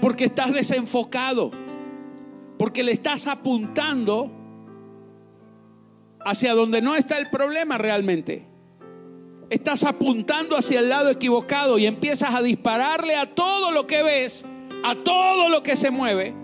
Porque 0.00 0.24
estás 0.24 0.52
desenfocado. 0.52 1.50
Porque 2.58 2.82
le 2.82 2.92
estás 2.92 3.26
apuntando 3.26 4.30
hacia 6.24 6.54
donde 6.54 6.82
no 6.82 6.96
está 6.96 7.18
el 7.18 7.30
problema 7.30 7.78
realmente. 7.78 8.46
estás 9.50 9.82
apuntando 9.82 10.56
hacia 10.56 10.78
el 10.78 10.88
lado 10.88 11.10
equivocado 11.10 11.76
y 11.76 11.86
empiezas 11.86 12.34
a 12.34 12.40
dispararle 12.40 13.16
a 13.16 13.26
todo 13.34 13.72
lo 13.72 13.86
que 13.86 14.02
ves, 14.02 14.46
a 14.84 14.94
todo 14.94 15.48
lo 15.48 15.62
que 15.62 15.74
se 15.76 15.90
mueve. 15.90 16.34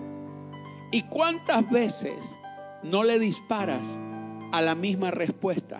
¿Y 0.96 1.02
cuántas 1.02 1.70
veces 1.70 2.38
no 2.82 3.04
le 3.04 3.18
disparas 3.18 4.00
a 4.50 4.62
la 4.62 4.74
misma 4.74 5.10
respuesta? 5.10 5.78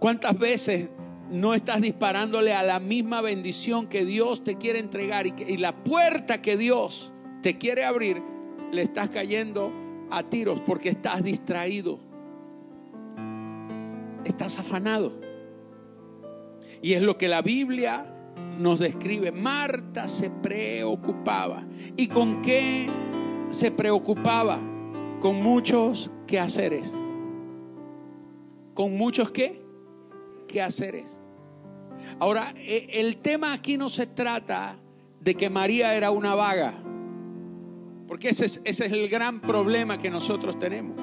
¿Cuántas 0.00 0.36
veces 0.36 0.90
no 1.30 1.54
estás 1.54 1.80
disparándole 1.82 2.52
a 2.52 2.64
la 2.64 2.80
misma 2.80 3.20
bendición 3.20 3.86
que 3.86 4.04
Dios 4.04 4.42
te 4.42 4.56
quiere 4.56 4.80
entregar 4.80 5.28
y, 5.28 5.34
y 5.46 5.58
la 5.58 5.84
puerta 5.84 6.42
que 6.42 6.56
Dios 6.56 7.12
te 7.42 7.58
quiere 7.58 7.84
abrir, 7.84 8.20
le 8.72 8.82
estás 8.82 9.08
cayendo 9.08 9.72
a 10.10 10.24
tiros 10.24 10.60
porque 10.62 10.88
estás 10.88 11.22
distraído? 11.22 12.00
Estás 14.24 14.58
afanado. 14.58 15.12
Y 16.82 16.94
es 16.94 17.02
lo 17.02 17.16
que 17.16 17.28
la 17.28 17.40
Biblia 17.40 18.12
nos 18.58 18.80
describe. 18.80 19.30
Marta 19.30 20.08
se 20.08 20.28
preocupaba. 20.28 21.64
¿Y 21.96 22.08
con 22.08 22.42
qué 22.42 22.88
se 23.50 23.70
preocupaba? 23.70 24.60
Con 25.20 25.42
muchos 25.42 26.10
quehaceres. 26.26 26.96
¿Con 28.74 28.96
muchos 28.96 29.30
qué? 29.30 29.62
Quehaceres. 30.46 31.22
Ahora, 32.18 32.52
e, 32.56 32.88
el 32.92 33.16
tema 33.16 33.52
aquí 33.52 33.78
no 33.78 33.88
se 33.88 34.06
trata 34.06 34.76
de 35.20 35.34
que 35.34 35.48
María 35.48 35.94
era 35.94 36.10
una 36.10 36.34
vaga. 36.34 36.74
Porque 38.06 38.28
ese 38.28 38.46
es, 38.46 38.60
ese 38.64 38.86
es 38.86 38.92
el 38.92 39.08
gran 39.08 39.40
problema 39.40 39.98
que 39.98 40.10
nosotros 40.10 40.58
tenemos. 40.58 40.96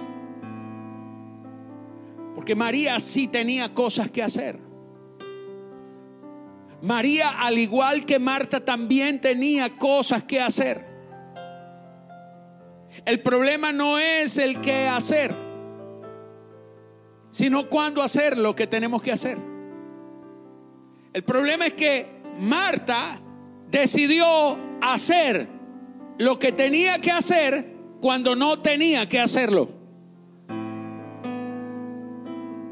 Porque 2.36 2.56
María 2.56 3.00
sí 3.00 3.28
tenía 3.28 3.74
cosas 3.74 4.10
que 4.10 4.24
hacer. 4.24 4.60
María, 6.82 7.30
al 7.30 7.58
igual 7.58 8.06
que 8.06 8.20
Marta, 8.20 8.64
también 8.64 9.22
tenía 9.22 9.78
cosas 9.78 10.24
que 10.24 10.42
hacer. 10.42 10.93
El 13.06 13.22
problema 13.22 13.72
no 13.72 14.00
es 14.00 14.38
el 14.38 14.62
qué 14.62 14.88
hacer, 14.88 15.34
sino 17.30 17.70
cuándo 17.70 18.02
hacer 18.02 18.38
lo 18.38 18.56
que 18.56 18.68
tenemos 18.68 19.02
que 19.02 19.12
hacer. 19.12 19.38
El 21.14 21.24
problema 21.24 21.68
es 21.68 21.74
que 21.74 22.08
Marta 22.40 23.20
decidió 23.70 24.58
hacer 24.82 25.48
lo 26.18 26.40
que 26.40 26.52
tenía 26.52 27.00
que 27.00 27.12
hacer 27.12 27.74
cuando 28.02 28.36
no 28.36 28.60
tenía 28.60 29.08
que 29.08 29.20
hacerlo. 29.20 29.70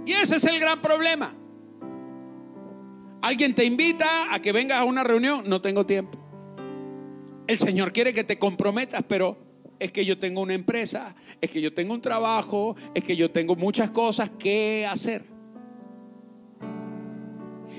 Y 0.05 0.13
ese 0.13 0.37
es 0.37 0.45
el 0.45 0.59
gran 0.59 0.81
problema. 0.81 1.35
Alguien 3.21 3.53
te 3.53 3.65
invita 3.65 4.33
a 4.33 4.41
que 4.41 4.51
vengas 4.51 4.79
a 4.79 4.83
una 4.83 5.03
reunión, 5.03 5.43
no 5.47 5.61
tengo 5.61 5.85
tiempo. 5.85 6.17
El 7.47 7.59
Señor 7.59 7.93
quiere 7.93 8.13
que 8.13 8.23
te 8.23 8.39
comprometas, 8.39 9.03
pero 9.07 9.50
es 9.81 9.91
que 9.91 10.05
yo 10.05 10.19
tengo 10.19 10.41
una 10.41 10.53
empresa, 10.53 11.15
es 11.41 11.49
que 11.49 11.59
yo 11.59 11.73
tengo 11.73 11.95
un 11.95 12.01
trabajo, 12.01 12.75
es 12.93 13.03
que 13.03 13.15
yo 13.15 13.31
tengo 13.31 13.55
muchas 13.55 13.89
cosas 13.89 14.29
que 14.29 14.87
hacer. 14.87 15.25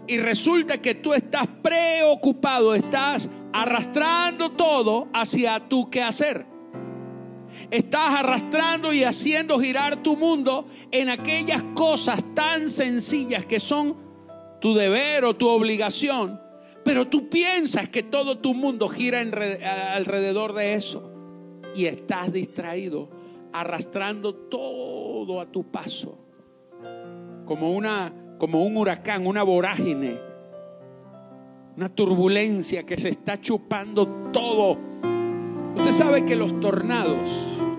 Y 0.08 0.18
resulta 0.18 0.82
que 0.82 0.96
tú 0.96 1.14
estás 1.14 1.46
preocupado, 1.62 2.74
estás 2.74 3.30
arrastrando 3.52 4.50
todo 4.50 5.10
hacia 5.14 5.60
tu 5.68 5.90
quehacer. 5.90 6.44
Estás 7.70 8.14
arrastrando 8.16 8.92
y 8.92 9.04
haciendo 9.04 9.60
girar 9.60 10.02
tu 10.02 10.16
mundo 10.16 10.66
en 10.90 11.08
aquellas 11.08 11.62
cosas 11.72 12.24
tan 12.34 12.68
sencillas 12.68 13.46
que 13.46 13.60
son 13.60 13.96
tu 14.60 14.74
deber 14.74 15.24
o 15.24 15.36
tu 15.36 15.46
obligación, 15.46 16.40
pero 16.84 17.06
tú 17.06 17.28
piensas 17.28 17.88
que 17.88 18.02
todo 18.02 18.38
tu 18.38 18.54
mundo 18.54 18.88
gira 18.88 19.20
alrededor 19.20 20.52
de 20.52 20.74
eso 20.74 21.11
y 21.74 21.86
estás 21.86 22.32
distraído, 22.32 23.08
arrastrando 23.52 24.34
todo 24.34 25.40
a 25.40 25.46
tu 25.46 25.64
paso, 25.64 26.16
como, 27.44 27.72
una, 27.72 28.12
como 28.38 28.64
un 28.64 28.76
huracán, 28.76 29.26
una 29.26 29.42
vorágine, 29.42 30.18
una 31.76 31.88
turbulencia 31.88 32.84
que 32.84 32.98
se 32.98 33.08
está 33.08 33.40
chupando 33.40 34.06
todo. 34.32 34.78
Usted 35.76 35.92
sabe 35.92 36.24
que 36.24 36.36
los 36.36 36.60
tornados, 36.60 37.16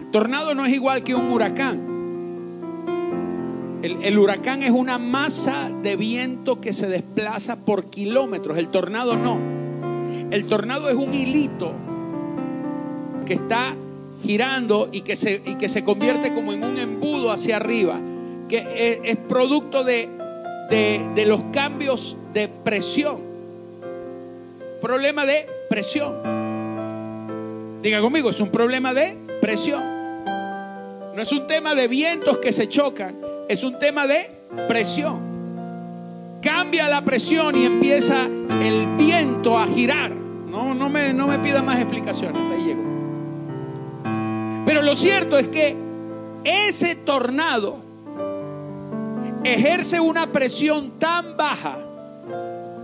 el 0.01 0.11
tornado 0.11 0.55
no 0.55 0.65
es 0.65 0.73
igual 0.73 1.03
que 1.03 1.15
un 1.15 1.31
huracán. 1.31 1.93
El, 3.83 4.17
huracán 4.17 4.63
es 4.63 4.71
una 4.71 4.97
masa 4.97 5.69
de 5.69 5.97
viento 5.97 6.61
que 6.61 6.71
se 6.71 6.87
desplaza 6.87 7.65
por 7.65 7.89
kilómetros. 7.89 8.57
El 8.57 8.69
tornado 8.69 9.17
no. 9.17 9.37
El 10.31 10.45
tornado 10.45 10.87
es 10.87 10.95
un 10.95 11.13
hilito 11.13 11.73
que 13.25 13.33
está 13.33 13.75
girando 14.23 14.89
y 14.91 15.01
que 15.01 15.15
se, 15.15 15.41
y 15.45 15.55
que 15.55 15.69
se 15.69 15.83
convierte 15.83 16.33
como 16.33 16.53
en 16.53 16.63
un 16.63 16.77
embudo 16.77 17.31
hacia 17.31 17.57
arriba, 17.57 17.99
que 18.47 19.01
es, 19.03 19.17
producto 19.17 19.83
de, 19.83 20.09
de 20.69 21.25
los 21.25 21.41
cambios 21.51 22.15
de 22.33 22.47
presión. 22.47 23.21
Problema 24.81 25.25
de 25.25 25.47
presión. 25.69 26.13
Diga 27.81 27.99
conmigo, 28.01 28.29
es 28.29 28.39
un 28.39 28.49
problema 28.49 28.93
de 28.93 29.15
presión. 29.41 29.83
No 31.15 31.21
es 31.21 31.31
un 31.31 31.45
tema 31.47 31.75
de 31.75 31.87
vientos 31.87 32.39
que 32.39 32.51
se 32.51 32.67
chocan, 32.69 33.15
es 33.47 33.63
un 33.63 33.77
tema 33.77 34.07
de 34.07 34.31
presión. 34.67 35.19
Cambia 36.41 36.87
la 36.89 37.05
presión 37.05 37.55
y 37.55 37.65
empieza 37.65 38.25
el 38.25 38.87
viento 38.97 39.57
a 39.57 39.67
girar. 39.67 40.11
No, 40.11 40.73
no 40.73 40.89
me, 40.89 41.13
no 41.13 41.27
me 41.27 41.39
pida 41.39 41.61
más 41.61 41.79
explicaciones, 41.79 42.41
ahí 42.51 42.65
llego. 42.65 43.02
Pero 44.65 44.81
lo 44.81 44.95
cierto 44.95 45.37
es 45.37 45.47
que 45.47 45.75
ese 46.43 46.95
tornado 46.95 47.77
ejerce 49.43 49.99
una 49.99 50.27
presión 50.27 50.99
tan 50.99 51.37
baja. 51.37 51.77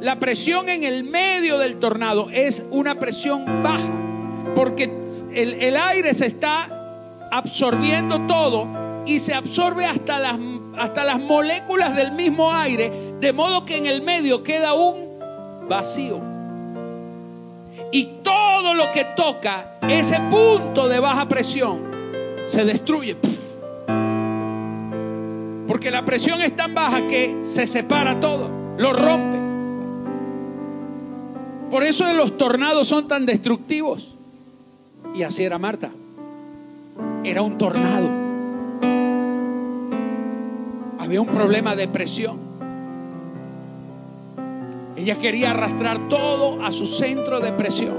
La 0.01 0.17
presión 0.19 0.69
en 0.69 0.83
el 0.83 1.03
medio 1.03 1.57
del 1.57 1.77
tornado 1.77 2.29
es 2.31 2.63
una 2.71 2.95
presión 2.95 3.45
baja, 3.63 3.89
porque 4.55 4.91
el, 5.33 5.53
el 5.55 5.75
aire 5.75 6.13
se 6.13 6.25
está 6.25 6.69
absorbiendo 7.31 8.21
todo 8.27 8.67
y 9.05 9.19
se 9.19 9.33
absorbe 9.33 9.85
hasta 9.85 10.19
las, 10.19 10.37
hasta 10.77 11.03
las 11.03 11.19
moléculas 11.19 11.95
del 11.95 12.11
mismo 12.13 12.53
aire, 12.53 12.91
de 13.19 13.33
modo 13.33 13.65
que 13.65 13.77
en 13.77 13.85
el 13.85 14.01
medio 14.01 14.43
queda 14.43 14.73
un 14.73 15.19
vacío. 15.67 16.38
Y 17.91 18.05
todo 18.23 18.73
lo 18.73 18.91
que 18.91 19.05
toca 19.15 19.79
ese 19.87 20.19
punto 20.29 20.87
de 20.87 20.99
baja 20.99 21.27
presión 21.27 21.79
se 22.45 22.65
destruye. 22.65 23.17
Porque 25.67 25.91
la 25.91 26.03
presión 26.05 26.41
es 26.41 26.55
tan 26.55 26.73
baja 26.73 27.07
que 27.07 27.37
se 27.41 27.67
separa 27.67 28.19
todo, 28.19 28.49
lo 28.77 28.93
rompe. 28.93 29.37
Por 31.69 31.83
eso 31.83 32.11
los 32.13 32.37
tornados 32.37 32.87
son 32.87 33.07
tan 33.07 33.25
destructivos. 33.25 34.15
Y 35.15 35.23
así 35.23 35.43
era 35.43 35.59
Marta. 35.59 35.89
Era 37.23 37.41
un 37.41 37.57
tornado 37.57 38.19
había 41.09 41.21
un 41.21 41.27
problema 41.27 41.75
de 41.75 41.87
presión. 41.87 42.37
Ella 44.99 45.15
quería 45.15 45.51
arrastrar 45.51 46.09
todo 46.09 46.61
a 46.61 46.71
su 46.73 46.85
centro 46.85 47.39
de 47.39 47.53
presión. 47.53 47.95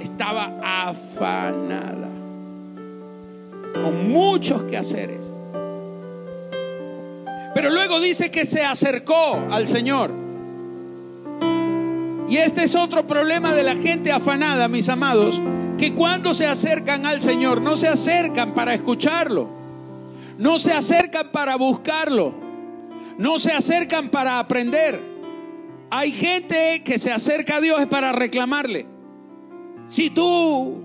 Estaba 0.00 0.52
afanada, 0.60 2.08
con 3.74 4.10
muchos 4.10 4.62
quehaceres. 4.64 5.32
Pero 7.54 7.70
luego 7.70 8.00
dice 8.00 8.32
que 8.32 8.44
se 8.44 8.64
acercó 8.64 9.38
al 9.52 9.68
Señor. 9.68 10.10
Y 12.28 12.38
este 12.38 12.64
es 12.64 12.74
otro 12.74 13.06
problema 13.06 13.54
de 13.54 13.62
la 13.62 13.76
gente 13.76 14.10
afanada, 14.10 14.66
mis 14.66 14.88
amados, 14.88 15.40
que 15.78 15.94
cuando 15.94 16.34
se 16.34 16.48
acercan 16.48 17.06
al 17.06 17.22
Señor 17.22 17.62
no 17.62 17.76
se 17.76 17.86
acercan 17.86 18.52
para 18.52 18.74
escucharlo 18.74 19.62
no 20.38 20.58
se 20.58 20.72
acercan 20.72 21.30
para 21.30 21.56
buscarlo. 21.56 22.43
No 23.18 23.38
se 23.38 23.52
acercan 23.52 24.08
para 24.08 24.38
aprender. 24.38 25.00
Hay 25.90 26.10
gente 26.10 26.82
que 26.84 26.98
se 26.98 27.12
acerca 27.12 27.56
a 27.56 27.60
Dios 27.60 27.86
para 27.86 28.12
reclamarle. 28.12 28.86
Si 29.86 30.10
tú, 30.10 30.82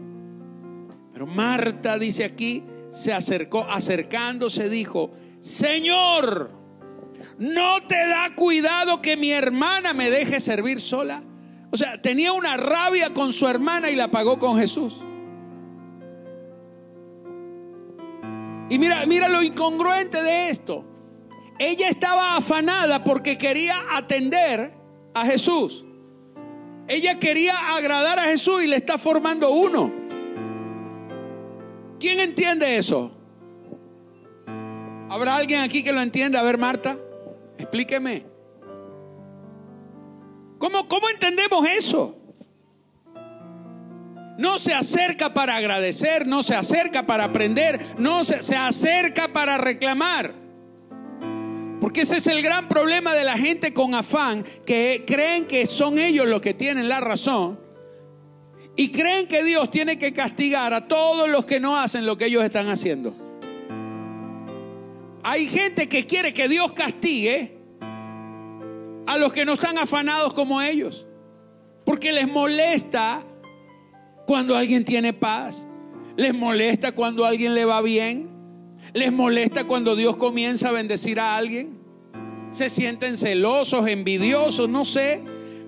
pero 1.14 1.26
Marta 1.26 1.98
dice 1.98 2.26
aquí, 2.26 2.64
se 2.90 3.14
acercó, 3.14 3.66
acercándose 3.70 4.70
dijo, 4.70 5.12
Señor, 5.40 6.52
¿no 7.38 7.82
te 7.88 8.08
da 8.08 8.36
cuidado 8.36 9.02
que 9.02 9.18
mi 9.18 9.32
hermana 9.32 9.94
me 9.94 10.12
deje 10.12 10.40
servir 10.40 10.82
sola? 10.82 11.24
O 11.72 11.78
sea, 11.78 12.02
tenía 12.02 12.34
una 12.34 12.58
rabia 12.58 13.14
con 13.14 13.32
su 13.32 13.48
hermana 13.48 13.90
y 13.90 13.96
la 13.96 14.12
pagó 14.12 14.40
con 14.40 14.58
Jesús. 14.58 15.02
Y 18.70 18.78
mira, 18.78 19.06
mira 19.06 19.28
lo 19.30 19.42
incongruente 19.42 20.22
de 20.22 20.50
esto. 20.50 20.86
Ella 21.60 21.90
estaba 21.90 22.38
afanada 22.38 23.04
porque 23.04 23.38
quería 23.38 23.76
atender 23.92 24.74
a 25.14 25.26
Jesús. 25.26 25.86
Ella 26.88 27.20
quería 27.20 27.76
agradar 27.76 28.18
a 28.18 28.24
Jesús 28.24 28.64
y 28.64 28.68
le 28.68 28.78
está 28.78 28.98
formando 28.98 29.52
uno. 29.52 29.92
¿Quién 32.00 32.22
entiende 32.22 32.78
eso? 32.78 33.12
¿Habrá 35.10 35.36
alguien 35.36 35.60
aquí 35.60 35.84
que 35.84 35.92
lo 35.92 36.02
entienda? 36.02 36.40
A 36.40 36.44
ver, 36.44 36.58
Marta, 36.58 36.98
explíqueme. 37.58 38.26
¿Cómo, 40.58 40.88
cómo 40.88 41.10
entendemos 41.10 41.68
eso? 41.68 42.16
No 44.38 44.58
se 44.58 44.74
acerca 44.74 45.34
para 45.34 45.58
agradecer, 45.58 46.26
no 46.26 46.42
se 46.42 46.56
acerca 46.56 47.06
para 47.06 47.26
aprender, 47.26 47.82
no 47.98 48.24
se, 48.24 48.42
se 48.42 48.56
acerca 48.56 49.34
para 49.34 49.58
reclamar. 49.58 50.39
Porque 51.80 52.02
ese 52.02 52.18
es 52.18 52.28
el 52.28 52.42
gran 52.42 52.68
problema 52.68 53.14
de 53.14 53.24
la 53.24 53.38
gente 53.38 53.74
con 53.74 53.96
afán, 53.96 54.44
que 54.66 55.04
creen 55.08 55.46
que 55.46 55.66
son 55.66 55.98
ellos 55.98 56.28
los 56.28 56.42
que 56.42 56.54
tienen 56.54 56.90
la 56.90 57.00
razón 57.00 57.60
y 58.76 58.92
creen 58.92 59.28
que 59.28 59.44
Dios 59.44 59.70
tiene 59.70 59.98
que 59.98 60.14
castigar 60.14 60.74
a 60.74 60.88
todos 60.88 61.30
los 61.30 61.46
que 61.46 61.60
no 61.60 61.78
hacen 61.78 62.06
lo 62.06 62.18
que 62.18 62.28
ellos 62.28 62.46
están 62.46 62.70
haciendo. 62.70 63.14
Hay 65.22 65.48
gente 65.48 65.90
que 65.90 66.06
quiere 66.06 66.34
que 66.34 66.48
Dios 66.48 66.72
castigue 66.72 67.58
a 69.06 69.18
los 69.18 69.34
que 69.34 69.44
no 69.44 69.54
están 69.54 69.78
afanados 69.78 70.34
como 70.34 70.62
ellos, 70.62 71.08
porque 71.84 72.14
les 72.14 72.32
molesta 72.32 73.22
cuando 74.26 74.56
alguien 74.56 74.86
tiene 74.86 75.12
paz, 75.12 75.68
les 76.16 76.34
molesta 76.34 76.94
cuando 76.94 77.26
alguien 77.26 77.56
le 77.56 77.66
va 77.66 77.82
bien, 77.82 78.30
¿Les 78.94 79.12
molesta 79.12 79.66
cuando 79.66 79.96
Dios 79.96 80.18
comienza 80.18 80.70
a 80.70 80.72
bendecir 80.72 81.20
a 81.20 81.36
alguien? 81.38 81.80
¿Se 82.52 82.70
sienten 82.70 83.18
celosos, 83.18 83.88
envidiosos? 83.88 84.70
No 84.70 84.86
sé. 84.86 85.22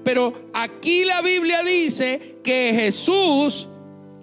Pero 0.04 0.34
aquí 0.54 1.06
la 1.06 1.22
Biblia 1.22 1.64
dice 1.64 2.38
que 2.44 2.72
Jesús 2.74 3.68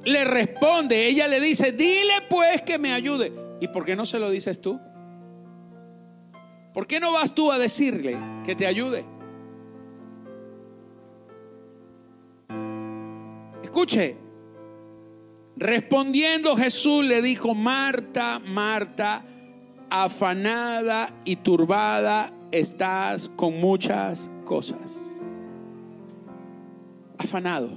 le 0.04 0.24
responde. 0.24 1.06
Ella 1.06 1.28
le 1.28 1.40
dice, 1.40 1.72
dile 1.72 2.14
pues 2.28 2.62
que 2.62 2.78
me 2.78 2.92
ayude. 2.92 3.32
¿Y 3.60 3.68
por 3.68 3.84
qué 3.84 3.94
no 3.94 4.06
se 4.06 4.18
lo 4.18 4.30
dices 4.30 4.60
tú? 4.60 4.80
¿Por 6.74 6.86
qué 6.86 7.00
no 7.00 7.12
vas 7.12 7.34
tú 7.34 7.50
a 7.52 7.58
decirle 7.58 8.16
que 8.44 8.54
te 8.54 8.66
ayude? 8.66 9.04
Escuche, 13.62 14.16
Respondiendo 15.58 16.54
Jesús 16.54 17.04
le 17.04 17.20
dijo, 17.20 17.52
Marta, 17.52 18.38
Marta, 18.38 19.24
afanada 19.90 21.12
y 21.24 21.34
turbada 21.34 22.32
estás 22.52 23.28
con 23.28 23.58
muchas 23.58 24.30
cosas. 24.44 24.96
Afanado. 27.18 27.70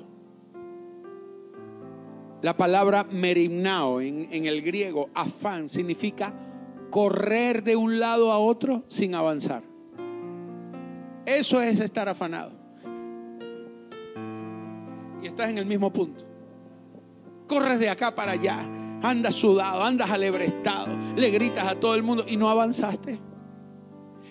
La 2.43 2.55
palabra 2.55 3.03
merimnao 3.09 3.99
en, 3.99 4.45
el 4.45 4.61
griego, 4.61 5.09
afán, 5.15 5.67
significa 5.67 6.35
correr 6.91 7.63
de 7.63 7.75
un 7.75 7.99
lado 7.99 8.31
a 8.31 8.37
otro 8.37 8.83
sin 8.89 9.15
avanzar. 9.15 9.63
Eso 11.25 11.59
es 11.59 11.79
estar 11.79 12.07
afanado. 12.07 12.51
Y 15.23 15.25
estás 15.25 15.49
en 15.49 15.57
el 15.57 15.65
mismo 15.65 15.91
punto 15.91 16.30
corres 17.51 17.79
de 17.79 17.89
acá 17.89 18.15
para 18.15 18.31
allá, 18.31 18.59
andas 19.03 19.35
sudado, 19.35 19.83
andas 19.83 20.09
alebrestado, 20.09 20.87
le 21.17 21.31
gritas 21.31 21.67
a 21.67 21.75
todo 21.75 21.95
el 21.95 22.01
mundo 22.01 22.23
y 22.25 22.37
no 22.37 22.49
avanzaste. 22.49 23.19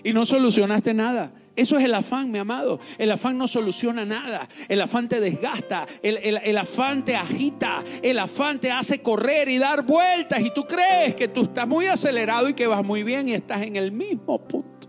Y 0.02 0.14
no 0.14 0.24
solucionaste 0.24 0.94
nada. 0.94 1.30
Eso 1.54 1.76
es 1.76 1.84
el 1.84 1.94
afán, 1.94 2.30
mi 2.30 2.38
amado. 2.38 2.80
El 2.96 3.12
afán 3.12 3.36
no 3.36 3.46
soluciona 3.46 4.06
nada. 4.06 4.48
El 4.66 4.80
afán 4.80 5.06
te 5.06 5.20
desgasta. 5.20 5.86
El, 6.02 6.16
el, 6.16 6.56
afán 6.56 7.04
te 7.04 7.14
agita. 7.14 7.84
El 8.02 8.18
afán 8.18 8.58
te 8.58 8.70
hace 8.70 9.02
correr 9.02 9.50
y 9.50 9.58
dar 9.58 9.84
vueltas. 9.84 10.40
Y 10.40 10.54
tú 10.54 10.64
crees 10.66 11.14
que 11.14 11.28
tú 11.28 11.42
estás 11.42 11.68
muy 11.68 11.84
acelerado 11.84 12.48
y 12.48 12.54
que 12.54 12.66
vas 12.66 12.82
muy 12.82 13.02
bien 13.02 13.28
y 13.28 13.34
estás 13.34 13.60
en 13.60 13.76
el 13.76 13.92
mismo 13.92 14.38
punto. 14.38 14.88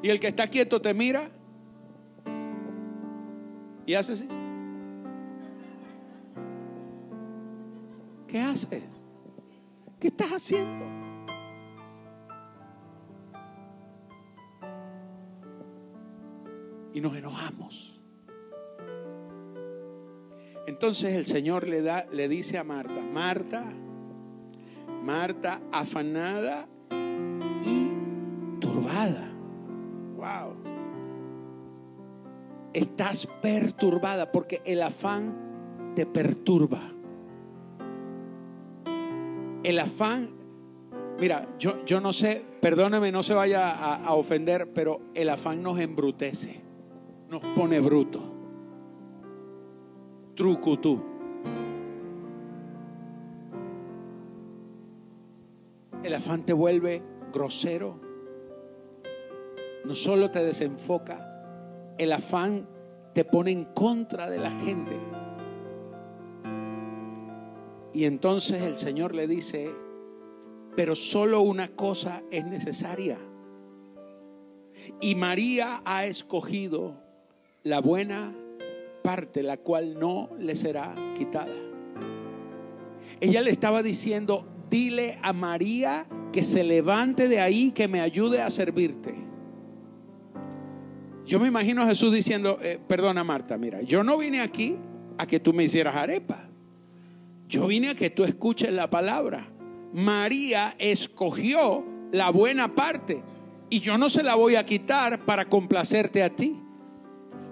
Y 0.00 0.08
el 0.08 0.20
que 0.20 0.28
está 0.28 0.46
quieto 0.46 0.80
te 0.80 0.94
mira 0.94 1.28
y 3.84 3.94
hace 3.94 4.12
así. 4.12 4.28
¿Qué 8.30 8.38
haces? 8.38 9.02
¿Qué 9.98 10.06
estás 10.06 10.30
haciendo? 10.30 10.84
Y 16.94 17.00
nos 17.00 17.16
enojamos. 17.16 18.00
Entonces 20.68 21.14
el 21.14 21.26
Señor 21.26 21.66
le 21.66 21.82
da 21.82 22.06
le 22.12 22.28
dice 22.28 22.56
a 22.56 22.62
Marta, 22.62 23.00
Marta, 23.00 23.64
Marta 25.02 25.60
afanada 25.72 26.68
y 27.64 28.60
turbada. 28.60 29.28
Wow. 30.16 30.54
Estás 32.74 33.26
perturbada 33.42 34.30
porque 34.30 34.62
el 34.64 34.82
afán 34.84 35.92
te 35.96 36.06
perturba 36.06 36.99
el 39.62 39.78
afán, 39.78 40.30
mira, 41.18 41.48
yo, 41.58 41.84
yo 41.84 42.00
no 42.00 42.12
sé, 42.12 42.44
perdóneme, 42.60 43.12
no 43.12 43.22
se 43.22 43.34
vaya 43.34 43.70
a, 43.70 44.14
ofender, 44.14 44.72
pero 44.72 45.00
el 45.14 45.28
afán 45.28 45.62
nos 45.62 45.78
embrutece, 45.78 46.60
nos 47.28 47.40
pone 47.54 47.80
bruto. 47.80 48.20
Trucutú. 50.34 51.02
El 56.02 56.14
afán 56.14 56.44
te 56.46 56.54
vuelve 56.54 57.02
grosero. 57.32 58.00
No 59.84 59.94
solo 59.94 60.30
te 60.30 60.42
desenfoca, 60.42 61.94
el 61.98 62.12
afán 62.12 62.66
te 63.12 63.24
pone 63.24 63.50
en 63.50 63.64
contra 63.64 64.30
de 64.30 64.38
la 64.38 64.50
gente. 64.50 64.96
Y 67.92 68.04
entonces 68.04 68.62
el 68.62 68.78
Señor 68.78 69.14
le 69.14 69.26
dice, 69.26 69.70
pero 70.76 70.94
solo 70.94 71.40
una 71.40 71.68
cosa 71.68 72.22
es 72.30 72.46
necesaria. 72.46 73.18
Y 75.00 75.14
María 75.14 75.82
ha 75.84 76.04
escogido 76.04 76.94
la 77.62 77.80
buena 77.80 78.34
parte, 79.02 79.42
la 79.42 79.56
cual 79.56 79.98
no 79.98 80.30
le 80.38 80.56
será 80.56 80.94
quitada. 81.16 81.54
Ella 83.20 83.42
le 83.42 83.50
estaba 83.50 83.82
diciendo, 83.82 84.46
dile 84.70 85.18
a 85.22 85.32
María 85.32 86.06
que 86.32 86.42
se 86.42 86.62
levante 86.62 87.28
de 87.28 87.40
ahí, 87.40 87.72
que 87.72 87.88
me 87.88 88.00
ayude 88.00 88.40
a 88.40 88.50
servirte. 88.50 89.14
Yo 91.26 91.38
me 91.38 91.48
imagino 91.48 91.82
a 91.82 91.86
Jesús 91.86 92.12
diciendo, 92.12 92.58
eh, 92.62 92.78
perdona 92.88 93.24
Marta, 93.24 93.58
mira, 93.58 93.82
yo 93.82 94.02
no 94.02 94.16
vine 94.18 94.40
aquí 94.40 94.76
a 95.18 95.26
que 95.26 95.40
tú 95.40 95.52
me 95.52 95.64
hicieras 95.64 95.96
arepa. 95.96 96.49
Yo 97.50 97.66
vine 97.66 97.88
a 97.90 97.94
que 97.96 98.10
tú 98.10 98.22
escuches 98.22 98.72
la 98.72 98.88
palabra. 98.90 99.48
María 99.92 100.76
escogió 100.78 101.84
la 102.12 102.30
buena 102.30 102.76
parte 102.76 103.24
y 103.68 103.80
yo 103.80 103.98
no 103.98 104.08
se 104.08 104.22
la 104.22 104.36
voy 104.36 104.54
a 104.54 104.64
quitar 104.64 105.24
para 105.24 105.46
complacerte 105.46 106.22
a 106.22 106.30
ti. 106.30 106.56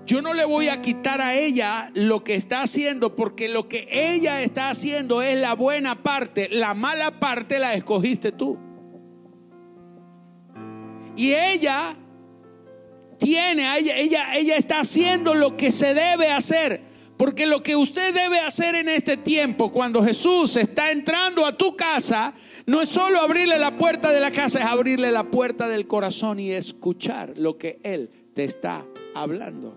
Yo 0.06 0.22
no 0.22 0.34
le 0.34 0.44
voy 0.44 0.68
a 0.68 0.80
quitar 0.80 1.20
a 1.20 1.34
ella 1.34 1.90
lo 1.94 2.22
que 2.22 2.36
está 2.36 2.62
haciendo 2.62 3.16
porque 3.16 3.48
lo 3.48 3.68
que 3.68 3.88
ella 3.90 4.40
está 4.40 4.70
haciendo 4.70 5.20
es 5.20 5.36
la 5.36 5.54
buena 5.54 6.00
parte. 6.00 6.48
La 6.48 6.74
mala 6.74 7.18
parte 7.18 7.58
la 7.58 7.74
escogiste 7.74 8.30
tú. 8.30 8.56
Y 11.16 11.32
ella 11.32 11.96
tiene, 13.18 13.76
ella, 13.76 13.96
ella, 13.96 14.36
ella 14.36 14.56
está 14.56 14.78
haciendo 14.78 15.34
lo 15.34 15.56
que 15.56 15.72
se 15.72 15.92
debe 15.92 16.30
hacer. 16.30 16.87
Porque 17.18 17.46
lo 17.46 17.64
que 17.64 17.74
usted 17.74 18.14
debe 18.14 18.38
hacer 18.38 18.76
en 18.76 18.88
este 18.88 19.16
tiempo, 19.16 19.72
cuando 19.72 20.04
Jesús 20.04 20.56
está 20.56 20.92
entrando 20.92 21.44
a 21.44 21.58
tu 21.58 21.74
casa, 21.74 22.32
no 22.64 22.80
es 22.80 22.88
solo 22.88 23.18
abrirle 23.18 23.58
la 23.58 23.76
puerta 23.76 24.12
de 24.12 24.20
la 24.20 24.30
casa, 24.30 24.60
es 24.60 24.64
abrirle 24.64 25.10
la 25.10 25.24
puerta 25.24 25.66
del 25.66 25.88
corazón 25.88 26.38
y 26.38 26.52
escuchar 26.52 27.32
lo 27.36 27.58
que 27.58 27.80
Él 27.82 28.30
te 28.34 28.44
está 28.44 28.86
hablando. 29.14 29.76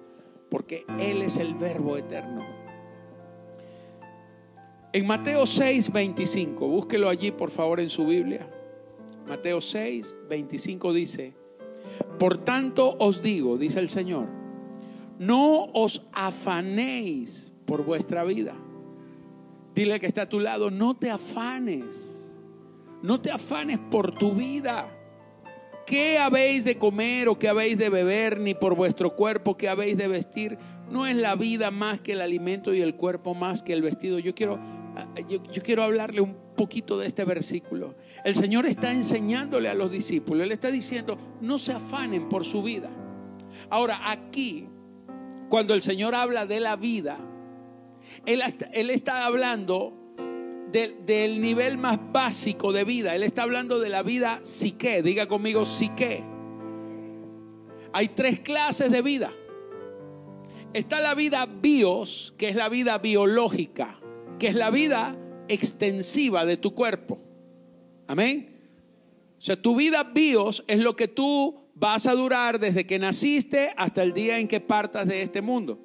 Porque 0.51 0.85
Él 0.99 1.23
es 1.23 1.37
el 1.37 1.55
verbo 1.55 1.97
eterno. 1.97 2.45
En 4.93 5.07
Mateo 5.07 5.47
6, 5.47 5.91
25, 5.91 6.67
búsquelo 6.67 7.09
allí 7.09 7.31
por 7.31 7.49
favor 7.49 7.79
en 7.79 7.89
su 7.89 8.05
Biblia. 8.05 8.47
Mateo 9.27 9.61
6, 9.61 10.15
25 10.29 10.93
dice, 10.93 11.33
por 12.19 12.39
tanto 12.39 12.97
os 12.99 13.23
digo, 13.23 13.57
dice 13.57 13.79
el 13.79 13.89
Señor, 13.89 14.40
no 15.21 15.69
os 15.73 16.01
afanéis 16.13 17.53
por 17.67 17.85
vuestra 17.85 18.23
vida. 18.23 18.55
Dile 19.75 19.99
que 19.99 20.07
está 20.07 20.23
a 20.23 20.29
tu 20.29 20.39
lado, 20.39 20.71
no 20.71 20.97
te 20.97 21.11
afanes. 21.11 22.35
No 23.03 23.21
te 23.21 23.29
afanes 23.29 23.77
por 23.77 24.15
tu 24.15 24.33
vida. 24.33 24.97
qué 25.85 26.17
habéis 26.17 26.63
de 26.63 26.77
comer 26.77 27.27
o 27.27 27.37
qué 27.37 27.49
habéis 27.49 27.77
de 27.77 27.89
beber, 27.89 28.39
ni 28.39 28.55
por 28.55 28.75
vuestro 28.75 29.15
cuerpo 29.15 29.57
qué 29.57 29.69
habéis 29.69 29.95
de 29.95 30.07
vestir. 30.07 30.57
No 30.89 31.05
es 31.05 31.15
la 31.15 31.35
vida 31.35 31.69
más 31.69 32.01
que 32.01 32.13
el 32.13 32.21
alimento 32.21 32.73
y 32.73 32.81
el 32.81 32.95
cuerpo 32.95 33.35
más 33.35 33.61
que 33.61 33.73
el 33.73 33.83
vestido. 33.83 34.17
Yo 34.17 34.33
quiero, 34.33 34.59
yo, 35.29 35.43
yo 35.43 35.61
quiero 35.61 35.83
hablarle 35.83 36.21
un 36.21 36.35
poquito 36.55 36.97
de 36.97 37.05
este 37.05 37.25
versículo. 37.25 37.93
El 38.25 38.33
Señor 38.33 38.65
está 38.65 38.91
enseñándole 38.91 39.69
a 39.69 39.75
los 39.75 39.91
discípulos. 39.91 40.45
Él 40.45 40.51
está 40.51 40.71
diciendo, 40.71 41.15
no 41.41 41.59
se 41.59 41.73
afanen 41.73 42.27
por 42.27 42.43
su 42.43 42.63
vida. 42.63 42.89
Ahora, 43.69 44.09
aquí, 44.09 44.70
cuando 45.51 45.73
el 45.73 45.81
Señor 45.81 46.15
habla 46.15 46.45
de 46.45 46.61
la 46.61 46.77
vida, 46.77 47.19
Él, 48.25 48.41
él 48.71 48.89
está 48.89 49.25
hablando 49.25 49.93
del 50.71 51.41
nivel 51.41 51.77
más 51.77 51.99
básico 52.13 52.71
de 52.71 52.85
vida. 52.85 53.13
Él 53.13 53.23
está 53.23 53.43
hablando 53.43 53.77
de 53.81 53.89
la 53.89 54.01
vida 54.01 54.39
psique. 54.43 55.03
Diga 55.03 55.27
conmigo 55.27 55.65
psique. 55.65 56.23
Hay 57.91 58.07
tres 58.07 58.39
clases 58.39 58.91
de 58.91 59.01
vida. 59.01 59.33
Está 60.71 61.01
la 61.01 61.15
vida 61.15 61.45
bios, 61.45 62.33
que 62.37 62.47
es 62.47 62.55
la 62.55 62.69
vida 62.69 62.97
biológica, 62.99 63.99
que 64.39 64.47
es 64.47 64.55
la 64.55 64.71
vida 64.71 65.17
extensiva 65.49 66.45
de 66.45 66.55
tu 66.55 66.73
cuerpo. 66.73 67.19
Amén. 68.07 68.57
O 69.37 69.41
sea, 69.41 69.61
tu 69.61 69.75
vida 69.75 70.05
bios 70.05 70.63
es 70.67 70.79
lo 70.79 70.95
que 70.95 71.09
tú 71.09 71.60
vas 71.81 72.05
a 72.05 72.13
durar 72.13 72.59
desde 72.59 72.85
que 72.85 72.99
naciste 72.99 73.73
hasta 73.75 74.03
el 74.03 74.13
día 74.13 74.37
en 74.37 74.47
que 74.47 74.59
partas 74.59 75.07
de 75.07 75.23
este 75.23 75.41
mundo. 75.41 75.79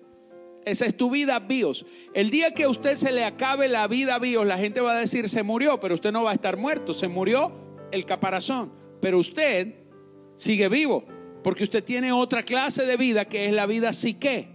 Esa 0.67 0.85
es 0.85 0.95
tu 0.95 1.11
vida 1.11 1.39
bios. 1.39 1.87
El 2.13 2.29
día 2.29 2.53
que 2.53 2.65
a 2.65 2.69
usted 2.69 2.97
se 2.97 3.13
le 3.13 3.25
acabe 3.25 3.67
la 3.67 3.89
vida 3.89 4.19
bios, 4.19 4.45
la 4.45 4.59
gente 4.59 4.83
va 4.83 4.93
a 4.93 5.01
decir 5.01 5.31
se 5.31 5.43
murió, 5.43 5.81
pero 5.81 5.95
usted 5.95 6.13
no 6.13 6.23
va 6.23 6.33
a 6.33 6.35
estar 6.35 6.59
muerto. 6.59 6.93
Se 6.93 7.09
murió 7.09 7.51
el 7.93 8.05
caparazón, 8.05 8.75
pero 9.01 9.19
usted 9.19 9.87
sigue 10.35 10.69
vivo, 10.69 11.07
porque 11.43 11.65
usted 11.65 11.83
tiene 11.83 12.13
otra 12.13 12.43
clase 12.43 12.85
de 12.85 12.99
vida 12.99 13.25
que 13.25 13.47
es 13.47 13.53
la 13.53 13.65
vida 13.65 13.95
psique, 13.95 14.51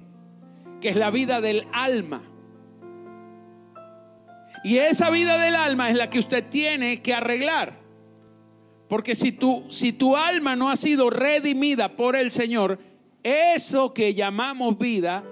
que 0.80 0.90
es 0.90 0.96
la 0.96 1.10
vida 1.10 1.42
del 1.42 1.66
alma. 1.74 2.22
Y 4.64 4.78
esa 4.78 5.10
vida 5.10 5.42
del 5.42 5.56
alma 5.56 5.90
es 5.90 5.96
la 5.96 6.12
que 6.12 6.20
usted 6.20 6.46
tiene 6.50 7.02
que 7.02 7.16
arreglar. 7.16 7.81
Porque 8.92 9.16
si 9.16 9.32
tu, 9.32 9.64
si 9.70 9.94
tu 9.94 10.18
alma 10.18 10.58
no 10.58 10.70
ha 10.70 10.76
sido 10.76 11.10
redimida 11.10 11.96
por 11.96 12.18
el 12.18 12.30
Señor, 12.30 12.78
eso 13.24 13.94
que 13.94 14.14
llamamos 14.14 14.78
vida 14.78 15.24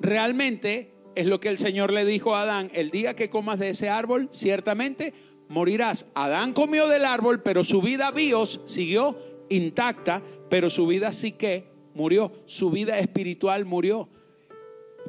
realmente 0.00 0.94
es 1.14 1.26
lo 1.26 1.38
que 1.38 1.50
el 1.50 1.58
Señor 1.58 1.92
le 1.92 2.06
dijo 2.06 2.34
a 2.34 2.40
Adán, 2.40 2.70
el 2.72 2.88
día 2.88 3.14
que 3.14 3.28
comas 3.28 3.58
de 3.58 3.68
ese 3.68 3.90
árbol, 3.90 4.30
ciertamente 4.32 5.12
morirás. 5.50 6.06
Adán 6.14 6.54
comió 6.54 6.88
del 6.88 7.04
árbol, 7.04 7.42
pero 7.42 7.64
su 7.64 7.82
vida 7.82 8.12
bios 8.12 8.62
siguió 8.64 9.18
intacta, 9.50 10.22
pero 10.48 10.70
su 10.70 10.86
vida 10.86 11.12
psique 11.12 11.66
murió, 11.92 12.32
su 12.46 12.70
vida 12.70 12.98
espiritual 12.98 13.66
murió. 13.66 14.08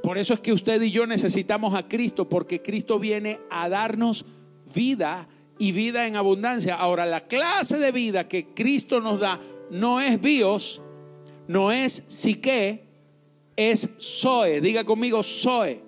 Por 0.02 0.18
eso 0.18 0.34
es 0.34 0.42
que 0.42 0.52
usted 0.52 0.82
y 0.82 0.92
yo 0.92 1.08
necesitamos 1.08 1.74
a 1.74 1.88
Cristo, 1.88 2.28
porque 2.28 2.62
Cristo 2.62 3.00
viene 3.00 3.40
a 3.50 3.70
darnos 3.70 4.26
vida 4.76 5.30
y 5.64 5.72
vida 5.72 6.08
en 6.08 6.18
abundancia. 6.18 6.76
Ahora, 6.76 7.06
la 7.06 7.22
clase 7.22 7.78
de 7.78 7.94
vida 7.94 8.28
que 8.28 8.48
Cristo 8.48 9.00
nos 9.00 9.22
da 9.22 9.40
no 9.70 10.02
es 10.02 10.20
bios, 10.20 10.82
no 11.48 11.72
es 11.72 12.04
psique, 12.08 12.84
es 13.56 13.90
Zoe. 13.98 14.60
Diga 14.60 14.84
conmigo 14.84 15.24
Zoe. 15.24 15.80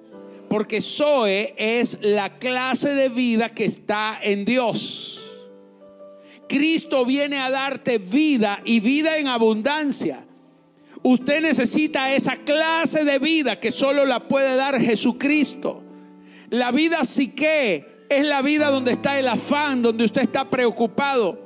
Porque 0.47 0.79
Zoe 0.79 1.53
es 1.57 1.97
la 2.01 2.37
clase 2.37 2.95
de 2.95 3.09
vida 3.09 3.49
que 3.49 3.65
está 3.65 4.17
en 4.23 4.45
Dios. 4.45 5.21
Cristo 6.47 7.03
viene 7.03 7.39
a 7.39 7.49
darte 7.49 7.97
vida 7.97 8.61
y 8.63 8.79
vida 8.79 9.17
en 9.17 9.27
abundancia. 9.27 10.25
Usted 11.03 11.41
necesita 11.41 12.15
esa 12.15 12.37
clase 12.37 13.03
de 13.03 13.19
vida 13.19 13.59
que 13.59 13.71
solo 13.71 14.05
la 14.05 14.25
puede 14.25 14.55
dar 14.55 14.79
Jesucristo. 14.79 15.83
La 16.49 16.71
vida 16.71 17.03
psique 17.03 17.94
es 18.09 18.25
la 18.25 18.41
vida 18.41 18.69
donde 18.69 18.91
está 18.91 19.17
el 19.19 19.27
afán, 19.27 19.81
donde 19.81 20.05
usted 20.05 20.21
está 20.21 20.49
preocupado. 20.49 21.39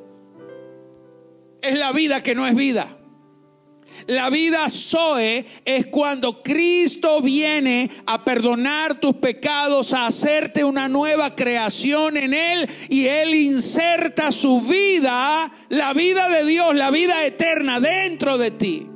Es 1.62 1.78
la 1.78 1.92
vida 1.92 2.22
que 2.22 2.36
no 2.36 2.48
es 2.48 2.56
vida. 2.56 2.96
La 4.08 4.30
vida 4.30 4.70
Zoe 4.70 5.46
es 5.66 5.88
cuando 5.88 6.42
Cristo 6.42 7.22
viene 7.22 7.90
a 8.06 8.24
perdonar 8.24 9.00
tus 9.00 9.16
pecados, 9.16 9.94
a 9.94 10.08
hacerte 10.08 10.64
una 10.64 10.88
nueva 10.88 11.36
creación 11.36 12.18
en 12.18 12.34
Él 12.34 12.70
y 12.88 13.08
Él 13.08 13.34
inserta 13.36 14.32
su 14.32 14.62
vida, 14.62 15.52
la 15.70 15.94
vida 15.94 16.30
de 16.30 16.46
Dios, 16.46 16.74
la 16.76 16.92
vida 16.92 17.26
eterna 17.26 17.80
dentro 17.80 18.38
de 18.38 18.52
ti. 18.52 18.88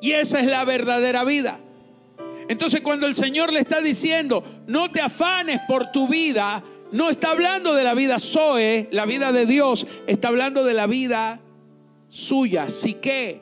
Y 0.00 0.12
esa 0.12 0.40
es 0.40 0.46
la 0.46 0.64
verdadera 0.64 1.24
vida. 1.24 1.60
Entonces 2.50 2.80
cuando 2.80 3.06
el 3.06 3.14
Señor 3.14 3.52
le 3.52 3.60
está 3.60 3.80
diciendo, 3.80 4.42
no 4.66 4.90
te 4.90 5.00
afanes 5.00 5.60
por 5.68 5.92
tu 5.92 6.08
vida, 6.08 6.64
no 6.90 7.08
está 7.08 7.30
hablando 7.30 7.74
de 7.74 7.84
la 7.84 7.94
vida 7.94 8.18
Zoe, 8.18 8.88
la 8.90 9.06
vida 9.06 9.30
de 9.30 9.46
Dios, 9.46 9.86
está 10.08 10.26
hablando 10.26 10.64
de 10.64 10.74
la 10.74 10.88
vida 10.88 11.40
suya, 12.08 12.66
que 13.00 13.40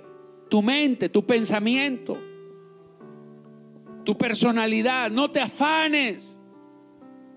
tu 0.50 0.60
mente, 0.60 1.08
tu 1.08 1.24
pensamiento, 1.24 2.18
tu 4.04 4.18
personalidad. 4.18 5.10
No 5.10 5.30
te 5.30 5.40
afanes. 5.40 6.38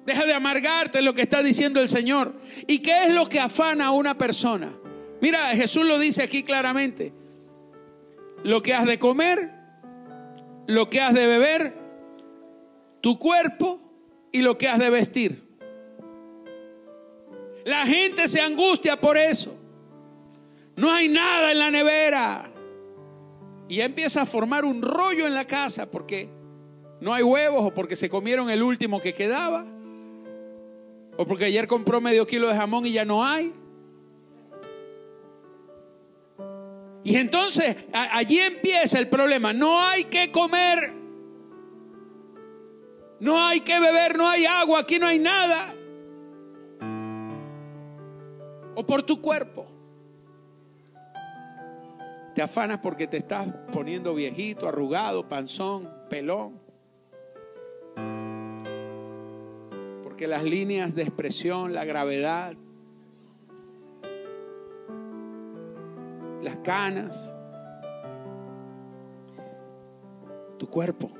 Deja 0.05 0.25
de 0.25 0.33
amargarte 0.33 1.01
lo 1.01 1.13
que 1.13 1.21
está 1.21 1.41
diciendo 1.41 1.79
el 1.79 1.87
Señor. 1.87 2.35
¿Y 2.67 2.79
qué 2.79 3.05
es 3.05 3.13
lo 3.13 3.29
que 3.29 3.39
afana 3.39 3.85
a 3.85 3.91
una 3.91 4.17
persona? 4.17 4.77
Mira, 5.21 5.55
Jesús 5.55 5.85
lo 5.85 5.99
dice 5.99 6.21
aquí 6.21 6.43
claramente. 6.43 7.13
Lo 8.43 8.61
que 8.61 8.73
has 8.73 8.85
de 8.85 8.99
comer, 8.99 9.60
lo 10.73 10.89
que 10.89 11.01
has 11.01 11.13
de 11.13 11.27
beber, 11.27 11.73
tu 13.01 13.17
cuerpo 13.17 13.79
y 14.31 14.41
lo 14.41 14.57
que 14.57 14.67
has 14.67 14.79
de 14.79 14.89
vestir. 14.89 15.43
La 17.65 17.85
gente 17.85 18.27
se 18.27 18.41
angustia 18.41 18.99
por 18.99 19.17
eso. 19.17 19.55
No 20.75 20.91
hay 20.91 21.07
nada 21.07 21.51
en 21.51 21.59
la 21.59 21.71
nevera. 21.71 22.51
Y 23.67 23.77
ya 23.77 23.85
empieza 23.85 24.23
a 24.23 24.25
formar 24.25 24.65
un 24.65 24.81
rollo 24.81 25.27
en 25.27 25.33
la 25.33 25.45
casa 25.45 25.89
porque 25.89 26.29
no 26.99 27.13
hay 27.13 27.23
huevos 27.23 27.63
o 27.63 27.73
porque 27.73 27.95
se 27.95 28.09
comieron 28.09 28.49
el 28.49 28.63
último 28.63 29.01
que 29.01 29.13
quedaba. 29.13 29.65
O 31.17 31.25
porque 31.25 31.45
ayer 31.45 31.67
compró 31.67 32.01
medio 32.01 32.25
kilo 32.25 32.47
de 32.47 32.55
jamón 32.55 32.85
y 32.85 32.93
ya 32.93 33.05
no 33.05 33.23
hay. 33.23 33.53
Y 37.03 37.15
entonces 37.15 37.75
allí 37.93 38.39
empieza 38.39 38.99
el 38.99 39.09
problema. 39.09 39.53
No 39.53 39.79
hay 39.79 40.05
que 40.05 40.31
comer. 40.31 40.93
No 43.19 43.39
hay 43.45 43.61
que 43.61 43.79
beber, 43.79 44.17
no 44.17 44.27
hay 44.27 44.45
agua, 44.45 44.79
aquí 44.79 44.97
no 44.97 45.07
hay 45.07 45.19
nada. 45.19 45.75
O 48.75 48.85
por 48.85 49.03
tu 49.03 49.21
cuerpo. 49.21 49.67
Te 52.33 52.41
afanas 52.41 52.79
porque 52.79 53.07
te 53.07 53.17
estás 53.17 53.47
poniendo 53.71 54.15
viejito, 54.15 54.67
arrugado, 54.67 55.27
panzón, 55.27 55.89
pelón. 56.09 56.59
Porque 60.03 60.27
las 60.27 60.43
líneas 60.43 60.95
de 60.95 61.03
expresión, 61.03 61.73
la 61.73 61.83
gravedad, 61.83 62.55
las 66.41 66.57
canas, 66.57 67.33
tu 70.57 70.69
cuerpo, 70.69 71.11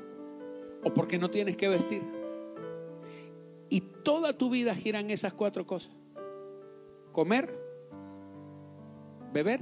o 0.84 0.92
porque 0.92 1.18
no 1.18 1.30
tienes 1.30 1.56
que 1.56 1.68
vestir. 1.68 2.02
Y 3.68 3.80
toda 3.80 4.36
tu 4.36 4.50
vida 4.50 4.74
gira 4.74 5.00
en 5.00 5.10
esas 5.10 5.32
cuatro 5.32 5.66
cosas. 5.66 5.92
Comer, 7.12 7.58
beber 9.32 9.60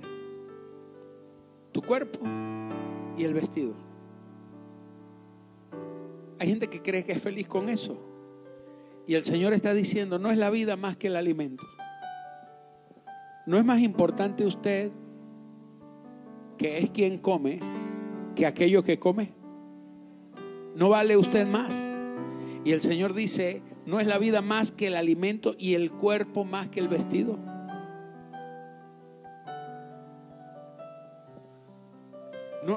tu 1.72 1.82
cuerpo 1.82 2.20
y 3.16 3.24
el 3.24 3.34
vestido. 3.34 3.74
Hay 6.38 6.48
gente 6.48 6.68
que 6.68 6.80
cree 6.80 7.04
que 7.04 7.12
es 7.12 7.22
feliz 7.22 7.46
con 7.46 7.68
eso. 7.68 8.00
Y 9.06 9.14
el 9.14 9.24
Señor 9.24 9.52
está 9.52 9.74
diciendo, 9.74 10.18
no 10.18 10.30
es 10.30 10.38
la 10.38 10.50
vida 10.50 10.76
más 10.76 10.96
que 10.96 11.08
el 11.08 11.16
alimento. 11.16 11.66
No 13.46 13.58
es 13.58 13.64
más 13.64 13.80
importante 13.80 14.46
usted 14.46 14.90
que 16.60 16.76
es 16.76 16.90
quien 16.90 17.16
come 17.16 17.58
que 18.36 18.44
aquello 18.44 18.82
que 18.82 18.98
come. 18.98 19.32
No 20.74 20.90
vale 20.90 21.16
usted 21.16 21.46
más. 21.46 21.74
Y 22.66 22.72
el 22.72 22.82
Señor 22.82 23.14
dice, 23.14 23.62
no 23.86 23.98
es 23.98 24.06
la 24.06 24.18
vida 24.18 24.42
más 24.42 24.70
que 24.70 24.88
el 24.88 24.96
alimento 24.96 25.54
y 25.58 25.72
el 25.72 25.90
cuerpo 25.90 26.44
más 26.44 26.68
que 26.68 26.80
el 26.80 26.88
vestido. 26.88 27.38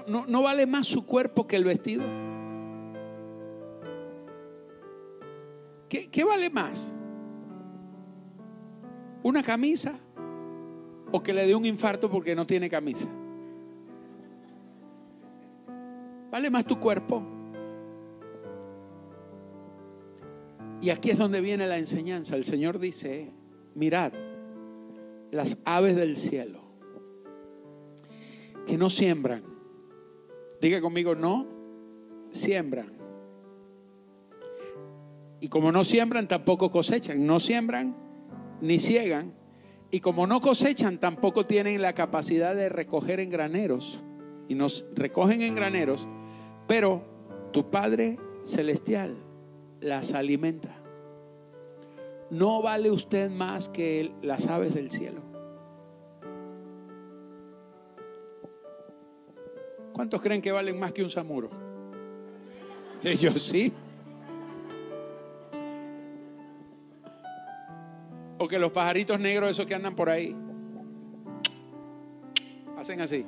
No, 0.08 0.42
vale 0.42 0.66
más 0.66 0.88
su 0.88 1.06
cuerpo 1.06 1.46
que 1.46 1.58
el 1.58 1.66
vestido. 1.66 2.06
¿Qué, 5.90 6.10
¿Qué, 6.10 6.24
vale 6.24 6.50
más? 6.50 6.96
¿Una 9.24 9.44
camisa 9.44 10.00
o 11.12 11.22
que 11.22 11.34
le 11.34 11.46
dé 11.46 11.54
un 11.54 11.66
infarto 11.66 12.10
porque 12.10 12.34
no 12.34 12.46
tiene 12.48 12.70
camisa. 12.70 13.10
Vale 16.34 16.50
más 16.50 16.66
tu 16.66 16.80
cuerpo. 16.80 17.22
Y 20.82 20.90
aquí 20.90 21.12
es 21.12 21.20
donde 21.20 21.42
viene 21.42 21.68
la 21.68 21.78
enseñanza. 21.78 22.36
El 22.36 22.44
Señor 22.44 22.80
dice, 22.80 23.32
mirad, 23.76 24.14
las 25.30 25.60
aves 25.64 25.96
del 25.96 26.18
cielo, 26.18 26.60
que 28.66 28.80
no 28.80 28.90
siembran. 28.90 29.44
Diga 30.60 30.82
conmigo, 30.82 31.14
no 31.14 31.46
siembran. 32.32 32.94
Y 35.40 35.50
como 35.50 35.72
no 35.72 35.84
siembran, 35.84 36.28
tampoco 36.28 36.72
cosechan. 36.72 37.28
No 37.28 37.40
siembran 37.40 37.96
ni 38.60 38.80
ciegan. 38.80 39.36
Y 39.92 40.00
como 40.00 40.26
no 40.26 40.42
cosechan, 40.42 41.00
tampoco 41.00 41.46
tienen 41.46 41.80
la 41.84 41.94
capacidad 41.94 42.56
de 42.56 42.70
recoger 42.70 43.20
en 43.20 43.30
graneros. 43.30 44.02
Y 44.48 44.56
nos 44.56 44.88
recogen 44.96 45.44
en 45.44 45.54
graneros, 45.54 46.10
pero 46.68 47.04
tu 47.52 47.70
Padre 47.70 48.18
Celestial 48.44 49.16
las 49.80 50.14
alimenta. 50.14 50.70
No 52.30 52.62
vale 52.62 52.90
usted 52.90 53.30
más 53.30 53.70
que 53.70 54.12
las 54.22 54.48
aves 54.48 54.74
del 54.74 54.90
cielo. 54.92 55.22
¿Cuántos 59.94 60.22
creen 60.22 60.42
que 60.42 60.52
valen 60.52 60.80
más 60.80 60.92
que 60.92 61.04
un 61.04 61.10
samuro? 61.10 61.50
Yo 63.20 63.32
sí. 63.34 63.72
O 68.40 68.48
que 68.48 68.58
los 68.58 68.72
pajaritos 68.72 69.20
negros, 69.20 69.52
esos 69.52 69.66
que 69.66 69.76
andan 69.76 69.96
por 69.96 70.10
ahí, 70.10 70.36
hacen 72.78 73.00
así. 73.00 73.26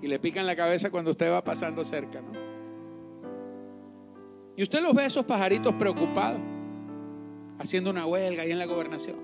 Y 0.00 0.06
le 0.06 0.18
pican 0.20 0.46
la 0.46 0.54
cabeza 0.54 0.90
cuando 0.90 1.10
usted 1.10 1.30
va 1.30 1.42
pasando 1.42 1.84
cerca, 1.84 2.20
¿no? 2.20 2.47
Y 4.58 4.62
usted 4.64 4.82
los 4.82 4.92
ve 4.92 5.04
esos 5.04 5.24
pajaritos 5.24 5.72
preocupados, 5.74 6.40
haciendo 7.60 7.90
una 7.90 8.04
huelga 8.06 8.42
ahí 8.42 8.50
en 8.50 8.58
la 8.58 8.66
gobernación. 8.66 9.16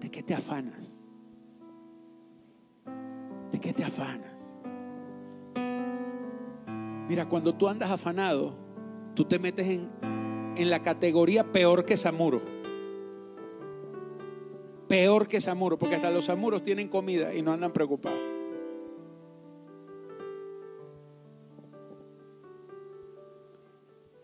¿De 0.00 0.10
qué 0.10 0.24
te 0.24 0.34
afanas? 0.34 1.04
¿De 3.52 3.60
qué 3.60 3.72
te 3.72 3.84
afanas? 3.84 4.52
Mira, 7.08 7.28
cuando 7.28 7.54
tú 7.54 7.68
andas 7.68 7.92
afanado, 7.92 8.56
tú 9.14 9.24
te 9.26 9.38
metes 9.38 9.68
en, 9.68 9.88
en 10.56 10.68
la 10.68 10.82
categoría 10.82 11.52
peor 11.52 11.84
que 11.84 11.96
Samuro. 11.96 12.42
Peor 14.88 15.28
que 15.28 15.40
Samuro, 15.40 15.78
porque 15.78 15.94
hasta 15.94 16.10
los 16.10 16.24
Samuros 16.24 16.64
tienen 16.64 16.88
comida 16.88 17.32
y 17.32 17.40
no 17.40 17.52
andan 17.52 17.72
preocupados. 17.72 18.39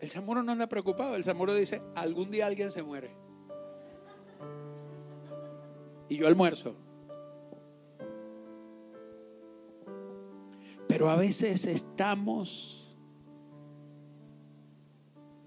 El 0.07 0.11
Samuro 0.11 0.41
no 0.41 0.53
anda 0.53 0.67
preocupado, 0.67 1.17
el 1.17 1.25
Samuro 1.25 1.53
dice, 1.53 1.81
algún 1.93 2.31
día 2.31 2.45
alguien 2.45 2.71
se 2.71 2.81
muere. 2.81 3.13
Y 6.07 6.15
yo 6.15 6.27
almuerzo. 6.27 6.77
Pero 10.87 11.09
a 11.09 11.17
veces 11.17 11.65
estamos 11.65 12.97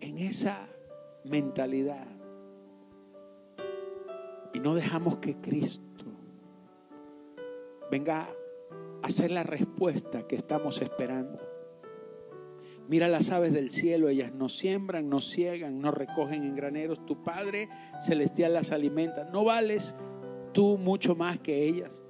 en 0.00 0.18
esa 0.18 0.68
mentalidad 1.24 2.06
y 4.52 4.60
no 4.60 4.74
dejamos 4.74 5.20
que 5.20 5.40
Cristo 5.40 6.04
venga 7.90 8.28
a 9.02 9.08
ser 9.08 9.30
la 9.30 9.42
respuesta 9.42 10.26
que 10.26 10.36
estamos 10.36 10.82
esperando. 10.82 11.59
Mira 12.90 13.06
las 13.06 13.30
aves 13.30 13.52
del 13.52 13.70
cielo, 13.70 14.08
ellas 14.08 14.32
no 14.34 14.48
siembran, 14.48 15.08
no 15.08 15.20
ciegan, 15.20 15.78
no 15.78 15.92
recogen 15.92 16.42
en 16.42 16.56
graneros. 16.56 17.06
Tu 17.06 17.22
Padre 17.22 17.68
celestial 18.00 18.52
las 18.52 18.72
alimenta. 18.72 19.26
No 19.30 19.44
vales 19.44 19.94
tú 20.52 20.76
mucho 20.76 21.14
más 21.14 21.38
que 21.38 21.68
ellas. 21.68 22.02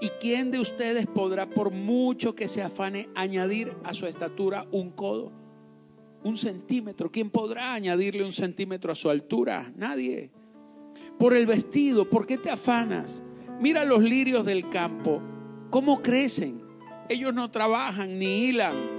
¿Y 0.00 0.08
quién 0.18 0.50
de 0.50 0.60
ustedes 0.60 1.04
podrá, 1.04 1.50
por 1.50 1.72
mucho 1.72 2.34
que 2.34 2.48
se 2.48 2.62
afane, 2.62 3.10
añadir 3.14 3.76
a 3.84 3.92
su 3.92 4.06
estatura 4.06 4.66
un 4.72 4.92
codo? 4.92 5.30
Un 6.24 6.38
centímetro. 6.38 7.12
¿Quién 7.12 7.28
podrá 7.28 7.74
añadirle 7.74 8.24
un 8.24 8.32
centímetro 8.32 8.90
a 8.90 8.94
su 8.94 9.10
altura? 9.10 9.74
Nadie. 9.76 10.30
Por 11.18 11.34
el 11.34 11.44
vestido, 11.44 12.08
¿por 12.08 12.24
qué 12.24 12.38
te 12.38 12.48
afanas? 12.48 13.22
Mira 13.60 13.84
los 13.84 14.02
lirios 14.02 14.46
del 14.46 14.70
campo, 14.70 15.20
cómo 15.68 16.00
crecen. 16.00 16.62
Ellos 17.10 17.34
no 17.34 17.50
trabajan 17.50 18.18
ni 18.18 18.46
hilan. 18.46 18.97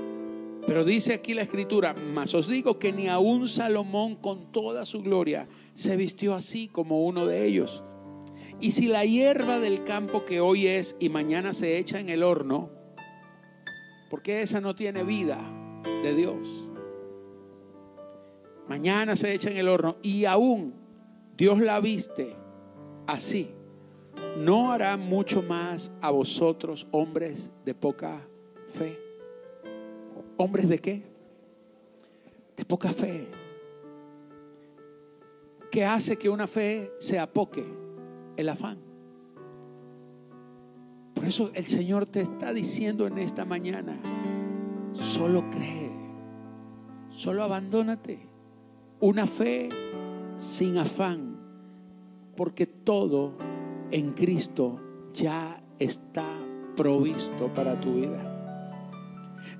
Pero 0.68 0.84
dice 0.84 1.14
aquí 1.14 1.34
la 1.34 1.42
escritura, 1.42 1.96
mas 2.14 2.34
os 2.34 2.48
digo 2.48 2.80
que 2.80 2.92
ni 2.92 3.08
aun 3.08 3.48
Salomón 3.48 4.16
con 4.16 4.52
toda 4.52 4.86
su 4.86 5.02
gloria 5.02 5.48
se 5.74 5.96
vistió 5.96 6.36
así 6.36 6.68
como 6.68 7.06
uno 7.06 7.26
de 7.26 7.46
ellos. 7.46 7.84
Y 8.60 8.72
si 8.72 8.88
la 8.88 9.06
hierba 9.06 9.60
del 9.60 9.84
campo 9.84 10.26
que 10.26 10.42
hoy 10.42 10.68
es 10.68 10.96
y 11.00 11.10
mañana 11.10 11.54
se 11.54 11.78
echa 11.78 12.00
en 12.00 12.10
el 12.10 12.24
horno, 12.24 12.70
porque 14.10 14.42
esa 14.42 14.60
no 14.60 14.76
tiene 14.76 15.04
vida 15.04 15.40
de 16.04 16.14
Dios. 16.14 16.48
Mañana 18.68 19.16
se 19.16 19.34
echa 19.34 19.50
en 19.50 19.58
el 19.58 19.70
horno 19.70 19.98
y 20.02 20.26
aún 20.26 20.74
Dios 21.38 21.60
la 21.60 21.80
viste 21.80 22.36
así. 23.08 23.52
¿No 24.38 24.72
hará 24.72 24.98
mucho 24.98 25.42
más 25.42 25.92
a 26.02 26.12
vosotros, 26.12 26.88
hombres 26.92 27.52
de 27.66 27.74
poca 27.74 28.28
fe? 28.68 29.09
¿Hombres 30.42 30.70
de 30.70 30.80
qué? 30.80 31.04
De 32.56 32.64
poca 32.64 32.92
fe. 32.92 33.28
¿Qué 35.70 35.84
hace 35.84 36.16
que 36.16 36.30
una 36.30 36.48
fe 36.48 36.94
se 36.98 37.20
apoque? 37.20 37.66
El 38.38 38.48
afán. 38.48 38.78
Por 41.14 41.26
eso 41.26 41.52
el 41.54 41.68
Señor 41.68 42.06
te 42.06 42.22
está 42.22 42.54
diciendo 42.54 43.06
en 43.06 43.18
esta 43.18 43.44
mañana, 43.44 44.00
solo 44.94 45.44
cree, 45.50 45.92
solo 47.10 47.44
abandónate. 47.44 48.20
Una 49.02 49.28
fe 49.28 49.68
sin 50.38 50.78
afán, 50.78 51.36
porque 52.38 52.66
todo 52.66 53.34
en 53.92 54.14
Cristo 54.14 54.80
ya 55.12 55.62
está 55.80 56.26
provisto 56.78 57.54
para 57.54 57.78
tu 57.82 57.96
vida. 57.96 58.39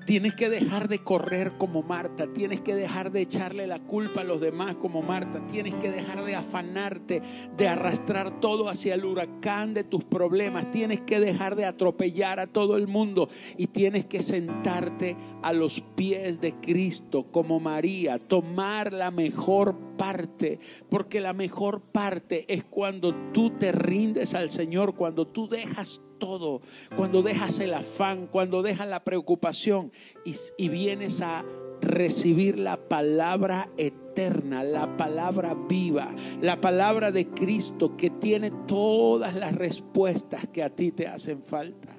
Tienes 0.06 0.34
que 0.34 0.48
dejar 0.48 0.88
de 0.88 0.98
correr 0.98 1.52
como 1.58 1.82
Marta, 1.82 2.26
tienes 2.32 2.60
que 2.60 2.74
dejar 2.74 3.10
de 3.12 3.20
echarle 3.20 3.66
la 3.66 3.78
culpa 3.78 4.22
a 4.22 4.24
los 4.24 4.40
demás 4.40 4.76
como 4.76 5.02
Marta, 5.02 5.44
tienes 5.46 5.74
que 5.74 5.90
dejar 5.90 6.24
de 6.24 6.36
afanarte, 6.36 7.22
de 7.56 7.68
arrastrar 7.68 8.40
todo 8.40 8.68
hacia 8.68 8.94
el 8.94 9.04
huracán 9.04 9.74
de 9.74 9.84
tus 9.84 10.04
problemas, 10.04 10.70
tienes 10.70 11.00
que 11.00 11.20
dejar 11.20 11.56
de 11.56 11.64
atropellar 11.64 12.40
a 12.40 12.46
todo 12.46 12.76
el 12.76 12.86
mundo 12.86 13.28
y 13.56 13.68
tienes 13.68 14.06
que 14.06 14.22
sentarte 14.22 15.16
a 15.42 15.52
los 15.52 15.82
pies 15.94 16.40
de 16.40 16.54
Cristo 16.54 17.26
como 17.30 17.60
María, 17.60 18.18
tomar 18.18 18.92
la 18.92 19.10
mejor 19.10 19.89
parte, 20.00 20.58
porque 20.88 21.20
la 21.20 21.34
mejor 21.34 21.82
parte 21.82 22.46
es 22.48 22.64
cuando 22.64 23.14
tú 23.34 23.50
te 23.58 23.70
rindes 23.70 24.34
al 24.34 24.50
Señor, 24.50 24.94
cuando 24.94 25.26
tú 25.26 25.46
dejas 25.46 26.00
todo, 26.16 26.62
cuando 26.96 27.22
dejas 27.22 27.58
el 27.58 27.74
afán, 27.74 28.26
cuando 28.26 28.62
dejas 28.62 28.88
la 28.88 29.04
preocupación 29.04 29.92
y, 30.24 30.34
y 30.56 30.70
vienes 30.70 31.20
a 31.20 31.44
recibir 31.82 32.58
la 32.58 32.88
palabra 32.88 33.68
eterna, 33.76 34.64
la 34.64 34.96
palabra 34.96 35.54
viva, 35.68 36.14
la 36.40 36.62
palabra 36.62 37.12
de 37.12 37.28
Cristo 37.28 37.94
que 37.98 38.08
tiene 38.08 38.50
todas 38.66 39.34
las 39.34 39.54
respuestas 39.54 40.48
que 40.48 40.62
a 40.62 40.70
ti 40.70 40.92
te 40.92 41.08
hacen 41.08 41.42
falta. 41.42 41.94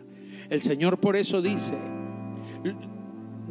El 0.50 0.64
Señor 0.64 1.00
por 1.00 1.16
eso 1.16 1.40
dice, 1.40 1.78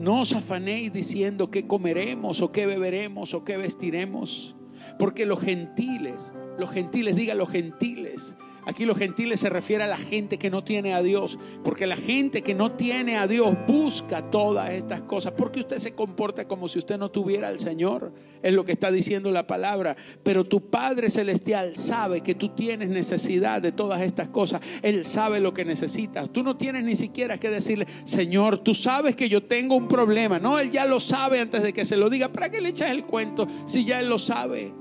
no 0.01 0.23
os 0.23 0.33
afanéis 0.33 0.93
diciendo 0.93 1.51
qué 1.51 1.67
comeremos 1.67 2.41
o 2.41 2.51
qué 2.53 2.65
beberemos 2.65 3.35
o 3.35 3.45
qué 3.45 3.59
vestiremos, 3.59 4.57
porque 4.99 5.27
los 5.27 5.41
gentiles, 5.41 6.33
los 6.59 6.71
gentiles, 6.71 7.17
diga 7.17 7.35
los 7.35 7.51
gentiles, 7.51 8.39
Aquí 8.71 8.85
los 8.85 8.99
gentiles 8.99 9.41
se 9.41 9.51
refiere 9.51 9.83
a 9.83 9.89
la 9.89 9.97
gente 9.97 10.39
que 10.39 10.49
no 10.49 10.63
tiene 10.63 10.95
a 10.95 11.03
Dios, 11.03 11.41
porque 11.65 11.89
la 11.89 11.97
gente 11.97 12.43
que 12.43 12.55
no 12.55 12.71
tiene 12.71 13.17
a 13.17 13.27
Dios 13.27 13.53
busca 13.67 14.31
todas 14.31 14.71
estas 14.71 15.03
cosas, 15.03 15.33
porque 15.37 15.59
usted 15.59 15.79
se 15.79 15.97
comporta 15.97 16.47
como 16.47 16.69
si 16.69 16.79
usted 16.79 16.97
no 16.97 17.11
tuviera 17.11 17.49
al 17.49 17.59
Señor, 17.59 18.13
es 18.45 18.53
lo 18.53 18.65
que 18.65 18.71
está 18.71 18.93
diciendo 18.93 19.33
la 19.33 19.49
palabra, 19.49 19.97
pero 20.23 20.45
tu 20.45 20.71
Padre 20.71 21.11
Celestial 21.11 21.75
sabe 21.75 22.21
que 22.21 22.37
tú 22.37 22.51
tienes 22.51 22.91
necesidad 22.91 23.61
de 23.61 23.73
todas 23.73 24.03
estas 24.03 24.29
cosas, 24.29 24.61
Él 24.83 25.05
sabe 25.05 25.41
lo 25.41 25.53
que 25.53 25.65
necesitas, 25.65 26.31
tú 26.31 26.45
no 26.45 26.57
tienes 26.57 26.85
ni 26.85 26.95
siquiera 26.95 27.39
que 27.39 27.51
decirle, 27.51 27.89
Señor, 28.05 28.59
tú 28.59 28.77
sabes 28.77 29.17
que 29.17 29.29
yo 29.29 29.43
tengo 29.43 29.75
un 29.75 29.89
problema, 29.89 30.39
no, 30.39 30.61
Él 30.61 30.71
ya 30.71 30.85
lo 30.85 31.01
sabe 31.01 31.41
antes 31.41 31.65
de 31.65 31.73
que 31.73 31.85
se 31.85 31.97
lo 31.97 32.09
diga, 32.09 32.31
¿para 32.31 32.51
qué 32.51 32.61
le 32.61 32.69
echas 32.69 32.93
el 32.93 33.05
cuento 33.05 33.49
si 33.67 33.85
ya 33.85 33.99
Él 33.99 34.09
lo 34.09 34.21
sabe? 34.21 34.80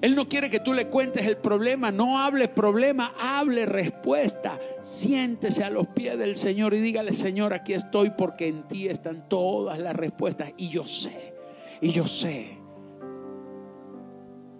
Él 0.00 0.14
no 0.14 0.28
quiere 0.28 0.50
que 0.50 0.60
tú 0.60 0.72
le 0.72 0.88
cuentes 0.88 1.26
el 1.26 1.36
problema, 1.36 1.90
no 1.90 2.18
hables 2.18 2.48
problema, 2.48 3.12
hable 3.20 3.66
respuesta. 3.66 4.58
Siéntese 4.82 5.64
a 5.64 5.70
los 5.70 5.88
pies 5.88 6.18
del 6.18 6.36
Señor 6.36 6.74
y 6.74 6.80
dígale, 6.80 7.12
Señor, 7.12 7.52
aquí 7.52 7.72
estoy 7.72 8.10
porque 8.10 8.48
en 8.48 8.62
ti 8.68 8.88
están 8.88 9.28
todas 9.28 9.78
las 9.78 9.94
respuestas. 9.94 10.52
Y 10.56 10.68
yo 10.68 10.84
sé, 10.84 11.34
y 11.80 11.90
yo 11.90 12.06
sé 12.06 12.58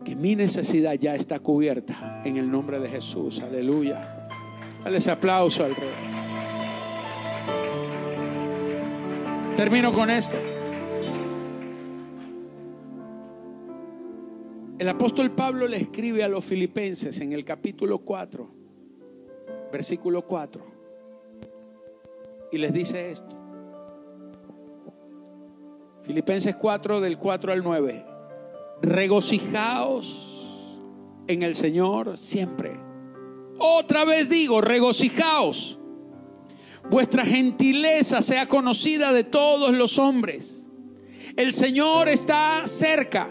que 0.05 0.15
mi 0.15 0.37
necesidad 0.37 0.95
ya 0.95 1.15
está 1.15 1.39
cubierta 1.39 2.23
en 2.25 2.37
el 2.37 2.51
nombre 2.51 2.79
de 2.79 2.89
Jesús. 2.89 3.41
Aleluya. 3.41 4.29
Dale 4.85 4.99
ese 4.99 5.11
aplauso 5.11 5.65
al 5.65 5.75
Rey. 5.75 5.89
Termino 9.57 9.93
con 9.93 10.11
esto. 10.11 10.54
El 14.77 14.89
apóstol 14.89 15.31
Pablo 15.31 15.69
le 15.69 15.77
escribe 15.77 16.25
a 16.25 16.29
los 16.29 16.45
filipenses 16.45 17.21
en 17.21 17.33
el 17.33 17.45
capítulo 17.45 17.99
4, 17.99 18.51
versículo 19.71 20.27
4, 20.27 20.67
y 22.51 22.59
les 22.59 22.73
dice 22.73 23.13
esto. 23.13 23.37
Filipenses 26.03 26.57
4 26.57 27.01
del 27.01 27.19
4 27.19 27.53
al 27.53 27.63
9. 27.63 28.05
Regocijaos 28.83 30.81
en 31.29 31.45
el 31.45 31.55
Señor 31.55 32.19
siempre. 32.19 32.77
Otra 33.59 34.05
vez 34.05 34.29
digo, 34.29 34.61
regocijaos. 34.61 35.79
Vuestra 36.91 37.25
gentileza 37.25 38.23
sea 38.23 38.49
conocida 38.49 39.13
de 39.13 39.23
todos 39.23 39.73
los 39.73 39.99
hombres. 39.99 40.69
El 41.37 41.53
Señor 41.53 42.09
está 42.09 42.67
cerca. 42.67 43.31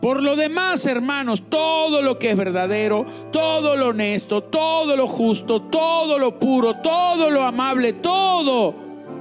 Por 0.00 0.22
lo 0.22 0.36
demás, 0.36 0.86
hermanos, 0.86 1.44
todo 1.48 2.02
lo 2.02 2.18
que 2.18 2.30
es 2.30 2.36
verdadero, 2.36 3.04
todo 3.32 3.76
lo 3.76 3.88
honesto, 3.88 4.42
todo 4.42 4.96
lo 4.96 5.06
justo, 5.06 5.62
todo 5.62 6.18
lo 6.18 6.38
puro, 6.38 6.74
todo 6.74 7.30
lo 7.30 7.42
amable, 7.42 7.94
todo 7.94 8.74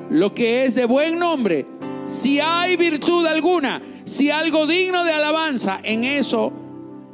lo 0.09 0.34
que 0.34 0.65
es 0.65 0.76
de 0.76 0.86
buen 0.86 1.17
nombre, 1.17 1.65
si 2.05 2.39
hay 2.39 2.76
virtud 2.78 3.26
alguna, 3.26 3.82
si 4.03 4.30
algo 4.30 4.67
digno 4.67 5.03
de 5.03 5.11
alabanza, 5.11 5.80
en 5.84 6.03
eso 6.03 6.53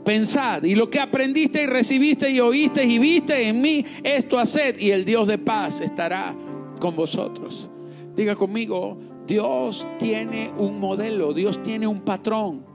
pensad. 0.03 0.63
Y 0.63 0.75
lo 0.75 0.89
que 0.89 0.99
aprendiste 0.99 1.63
y 1.63 1.67
recibiste 1.67 2.29
y 2.29 2.39
oíste 2.39 2.83
y 2.85 2.99
viste 2.99 3.47
en 3.47 3.61
mí, 3.61 3.85
esto 4.03 4.37
haced 4.39 4.77
y 4.79 4.91
el 4.91 5.05
Dios 5.05 5.27
de 5.27 5.37
paz 5.37 5.81
estará 5.81 6.35
con 6.79 6.95
vosotros. 6.95 7.69
Diga 8.15 8.35
conmigo, 8.35 8.97
Dios 9.25 9.87
tiene 9.97 10.51
un 10.57 10.79
modelo, 10.79 11.33
Dios 11.33 11.63
tiene 11.63 11.87
un 11.87 12.01
patrón. 12.01 12.70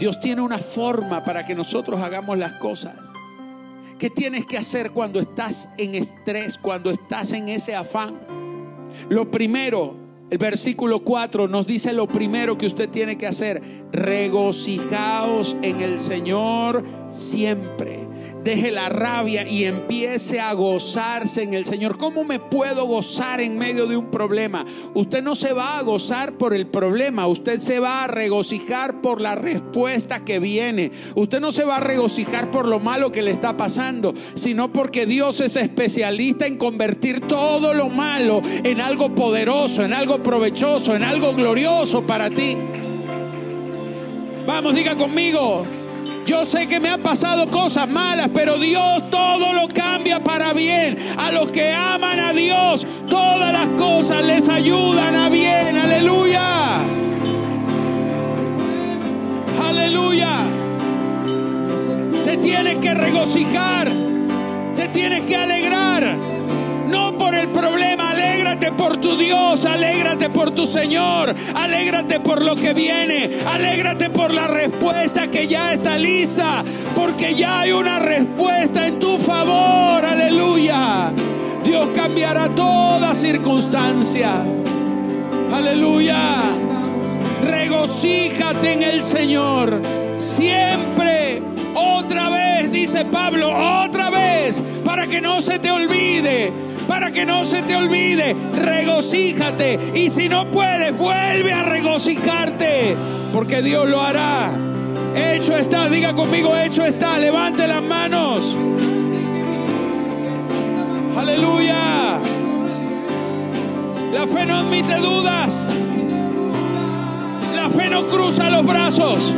Dios 0.00 0.18
tiene 0.18 0.40
una 0.40 0.58
forma 0.58 1.22
para 1.22 1.44
que 1.44 1.54
nosotros 1.54 2.00
hagamos 2.00 2.38
las 2.38 2.54
cosas. 2.54 3.12
¿Qué 3.98 4.08
tienes 4.08 4.46
que 4.46 4.56
hacer 4.56 4.92
cuando 4.92 5.20
estás 5.20 5.68
en 5.76 5.94
estrés, 5.94 6.56
cuando 6.56 6.90
estás 6.90 7.34
en 7.34 7.50
ese 7.50 7.76
afán? 7.76 8.18
Lo 9.10 9.30
primero, 9.30 9.94
el 10.30 10.38
versículo 10.38 11.00
4 11.04 11.48
nos 11.48 11.66
dice 11.66 11.92
lo 11.92 12.08
primero 12.08 12.56
que 12.56 12.64
usted 12.64 12.88
tiene 12.88 13.18
que 13.18 13.26
hacer. 13.26 13.60
Regocijaos 13.92 15.54
en 15.60 15.82
el 15.82 15.98
Señor 15.98 16.82
siempre 17.10 18.09
deje 18.42 18.70
la 18.70 18.88
rabia 18.88 19.46
y 19.48 19.64
empiece 19.64 20.40
a 20.40 20.52
gozarse 20.52 21.42
en 21.42 21.54
el 21.54 21.66
Señor. 21.66 21.98
¿Cómo 21.98 22.24
me 22.24 22.38
puedo 22.38 22.86
gozar 22.86 23.40
en 23.40 23.58
medio 23.58 23.86
de 23.86 23.96
un 23.96 24.10
problema? 24.10 24.64
Usted 24.94 25.22
no 25.22 25.34
se 25.34 25.52
va 25.52 25.78
a 25.78 25.82
gozar 25.82 26.38
por 26.38 26.54
el 26.54 26.66
problema, 26.66 27.26
usted 27.26 27.58
se 27.58 27.80
va 27.80 28.04
a 28.04 28.06
regocijar 28.06 29.00
por 29.00 29.20
la 29.20 29.34
respuesta 29.34 30.24
que 30.24 30.38
viene. 30.38 30.90
Usted 31.14 31.40
no 31.40 31.52
se 31.52 31.64
va 31.64 31.76
a 31.76 31.80
regocijar 31.80 32.50
por 32.50 32.66
lo 32.66 32.80
malo 32.80 33.12
que 33.12 33.22
le 33.22 33.30
está 33.30 33.56
pasando, 33.56 34.14
sino 34.34 34.72
porque 34.72 35.06
Dios 35.06 35.40
es 35.40 35.56
especialista 35.56 36.46
en 36.46 36.56
convertir 36.56 37.20
todo 37.20 37.74
lo 37.74 37.88
malo 37.88 38.42
en 38.44 38.80
algo 38.80 39.14
poderoso, 39.14 39.84
en 39.84 39.92
algo 39.92 40.22
provechoso, 40.22 40.96
en 40.96 41.02
algo 41.02 41.34
glorioso 41.34 42.02
para 42.06 42.30
ti. 42.30 42.56
Vamos, 44.46 44.74
diga 44.74 44.96
conmigo, 44.96 45.64
sé 46.44 46.66
que 46.66 46.80
me 46.80 46.88
han 46.88 47.02
pasado 47.02 47.48
cosas 47.50 47.88
malas, 47.88 48.30
pero 48.32 48.58
Dios 48.58 49.10
todo 49.10 49.52
lo 49.52 49.68
cambia 49.68 50.22
para 50.22 50.52
bien. 50.52 50.96
A 51.18 51.30
los 51.32 51.50
que 51.50 51.72
aman 51.72 52.20
a 52.20 52.32
Dios, 52.32 52.86
todas 53.08 53.52
las 53.52 53.68
cosas 53.70 54.24
les 54.24 54.48
ayudan 54.48 55.14
a 55.16 55.28
bien. 55.28 55.76
Aleluya. 55.76 56.80
Aleluya. 59.62 60.38
Te 62.24 62.36
tienes 62.38 62.78
que 62.78 62.94
regocijar. 62.94 63.88
Te 64.76 64.88
tienes 64.88 65.26
que 65.26 65.36
alegrar. 65.36 66.16
No 66.88 67.16
por 67.18 67.34
el 67.34 67.48
problema, 67.48 67.79
por 68.68 68.98
tu 68.98 69.16
Dios, 69.16 69.64
alégrate 69.64 70.28
por 70.28 70.50
tu 70.50 70.66
Señor, 70.66 71.34
alégrate 71.54 72.20
por 72.20 72.44
lo 72.44 72.54
que 72.54 72.74
viene, 72.74 73.30
alégrate 73.46 74.10
por 74.10 74.34
la 74.34 74.46
respuesta 74.46 75.28
que 75.28 75.48
ya 75.48 75.72
está 75.72 75.98
lista, 75.98 76.62
porque 76.94 77.34
ya 77.34 77.60
hay 77.60 77.72
una 77.72 77.98
respuesta 77.98 78.86
en 78.86 78.98
tu 78.98 79.18
favor, 79.18 80.04
aleluya. 80.04 81.10
Dios 81.64 81.88
cambiará 81.94 82.48
toda 82.50 83.14
circunstancia, 83.14 84.42
aleluya. 85.52 86.42
Regocíjate 87.42 88.74
en 88.74 88.82
el 88.82 89.02
Señor 89.02 89.80
siempre 90.14 91.42
otra 91.74 92.28
vez, 92.28 92.70
dice 92.70 93.06
Pablo, 93.06 93.50
otra 93.84 94.10
vez, 94.10 94.62
para 94.84 95.06
que 95.06 95.20
no 95.20 95.40
se 95.40 95.58
te 95.58 95.70
olvide 95.70 96.69
para 96.90 97.12
que 97.12 97.24
no 97.24 97.44
se 97.44 97.62
te 97.62 97.76
olvide. 97.76 98.34
Regocíjate. 98.52 99.78
Y 99.94 100.10
si 100.10 100.28
no 100.28 100.50
puedes, 100.50 100.98
vuelve 100.98 101.52
a 101.52 101.62
regocijarte. 101.62 102.96
Porque 103.32 103.62
Dios 103.62 103.88
lo 103.88 104.00
hará. 104.00 104.50
Hecho 105.14 105.56
está, 105.56 105.88
diga 105.88 106.14
conmigo, 106.14 106.56
hecho 106.56 106.84
está. 106.84 107.16
Levante 107.16 107.68
las 107.68 107.84
manos. 107.84 108.56
Aleluya. 111.16 112.18
La 114.12 114.26
fe 114.26 114.46
no 114.46 114.56
admite 114.56 114.96
dudas. 114.96 115.68
La 117.54 117.70
fe 117.70 117.88
no 117.88 118.04
cruza 118.04 118.50
los 118.50 118.66
brazos. 118.66 119.32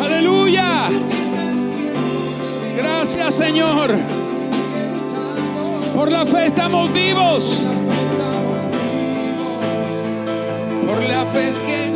Aleluya. 0.00 0.88
Gracias 2.74 3.34
Señor. 3.34 4.21
Por 5.94 6.10
la 6.10 6.24
fe 6.24 6.46
estamos 6.46 6.92
vivos. 6.92 7.62
Por 10.86 11.02
la 11.02 11.26
fe 11.26 11.48
es 11.48 11.60
que. 11.60 11.92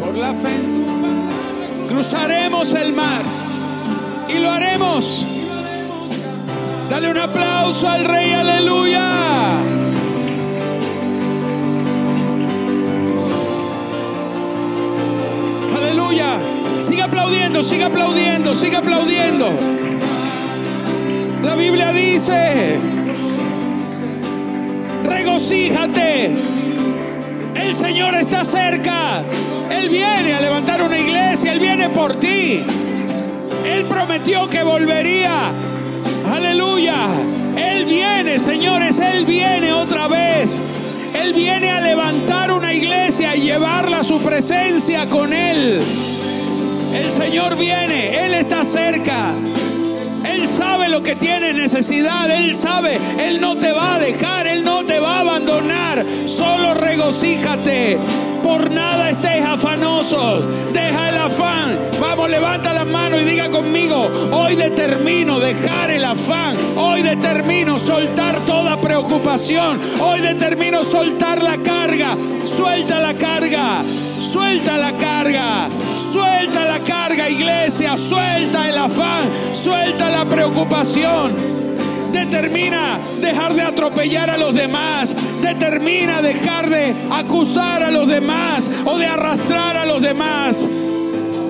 Por 0.00 0.16
la 0.16 0.34
fe 0.34 0.50
cruzaremos 1.88 2.74
el 2.74 2.92
mar. 2.92 3.22
Y 4.28 4.38
lo 4.38 4.50
haremos. 4.50 5.26
Dale 6.90 7.10
un 7.10 7.18
aplauso 7.18 7.88
al 7.88 8.04
Rey, 8.04 8.32
aleluya. 8.32 9.52
Aleluya. 15.74 16.38
Sigue 16.80 17.02
aplaudiendo, 17.02 17.62
sigue 17.62 17.84
aplaudiendo, 17.84 18.54
sigue 18.54 18.76
aplaudiendo. 18.76 19.50
La 21.46 21.54
Biblia 21.54 21.92
dice, 21.92 22.76
regocíjate, 25.04 26.34
el 27.54 27.76
Señor 27.76 28.16
está 28.16 28.44
cerca, 28.44 29.22
Él 29.70 29.88
viene 29.88 30.34
a 30.34 30.40
levantar 30.40 30.82
una 30.82 30.98
iglesia, 30.98 31.52
Él 31.52 31.60
viene 31.60 31.88
por 31.90 32.16
ti, 32.18 32.64
Él 33.64 33.84
prometió 33.84 34.50
que 34.50 34.64
volvería, 34.64 35.52
aleluya, 36.34 37.06
Él 37.56 37.84
viene, 37.84 38.40
señores, 38.40 38.98
Él 38.98 39.24
viene 39.24 39.72
otra 39.72 40.08
vez. 40.08 40.60
Él 41.14 41.32
viene 41.32 41.70
a 41.70 41.80
levantar 41.80 42.50
una 42.50 42.74
iglesia 42.74 43.36
y 43.36 43.42
llevarla 43.42 44.00
a 44.00 44.04
su 44.04 44.18
presencia 44.18 45.08
con 45.08 45.32
Él. 45.32 45.80
El 46.92 47.12
Señor 47.12 47.56
viene, 47.56 48.26
Él 48.26 48.34
está 48.34 48.64
cerca. 48.64 49.32
Sabe 50.56 50.88
lo 50.88 51.02
que 51.02 51.16
tiene 51.16 51.52
necesidad, 51.52 52.30
Él 52.30 52.56
sabe, 52.56 52.98
Él 53.18 53.42
no 53.42 53.56
te 53.56 53.72
va 53.72 53.96
a 53.96 53.98
dejar, 53.98 54.46
Él 54.46 54.64
no 54.64 54.84
te 54.86 54.98
va 54.98 55.16
a 55.16 55.20
abandonar. 55.20 56.02
Solo 56.24 56.72
regocíjate 56.72 57.98
por 58.42 58.70
nada 58.70 59.10
estéis 59.10 59.44
afanosos. 59.44 60.44
Deja 60.72 61.10
el 61.10 61.18
afán. 61.18 61.78
Vamos, 62.00 62.30
levanta 62.30 62.72
la 62.72 62.86
mano 62.86 63.20
y 63.20 63.24
diga 63.24 63.50
conmigo, 63.50 64.08
hoy 64.32 64.54
determino 64.54 65.40
dejar 65.40 65.90
el 65.90 66.04
afán. 66.04 66.56
Hoy 66.76 67.02
determino 67.02 67.78
soltar 67.78 68.44
toda 68.46 68.80
preocupación. 68.80 69.78
Hoy 70.00 70.20
determino 70.20 70.84
soltar 70.84 71.42
la 71.42 71.58
carga. 71.58 72.16
Suelta 72.44 72.98
la 73.00 73.14
carga. 73.14 73.82
Suelta 74.18 74.78
la 74.78 74.92
carga. 74.92 75.68
Suelta 76.12 76.64
la 76.64 76.78
carga, 76.80 77.28
iglesia. 77.28 77.35
Suelta 79.66 80.08
la 80.10 80.24
preocupación. 80.24 81.32
Determina 82.12 83.00
dejar 83.20 83.52
de 83.52 83.62
atropellar 83.62 84.30
a 84.30 84.38
los 84.38 84.54
demás. 84.54 85.16
Determina 85.42 86.22
dejar 86.22 86.70
de 86.70 86.94
acusar 87.10 87.82
a 87.82 87.90
los 87.90 88.06
demás 88.06 88.70
o 88.84 88.96
de 88.96 89.06
arrastrar 89.06 89.76
a 89.76 89.84
los 89.84 90.00
demás. 90.00 90.68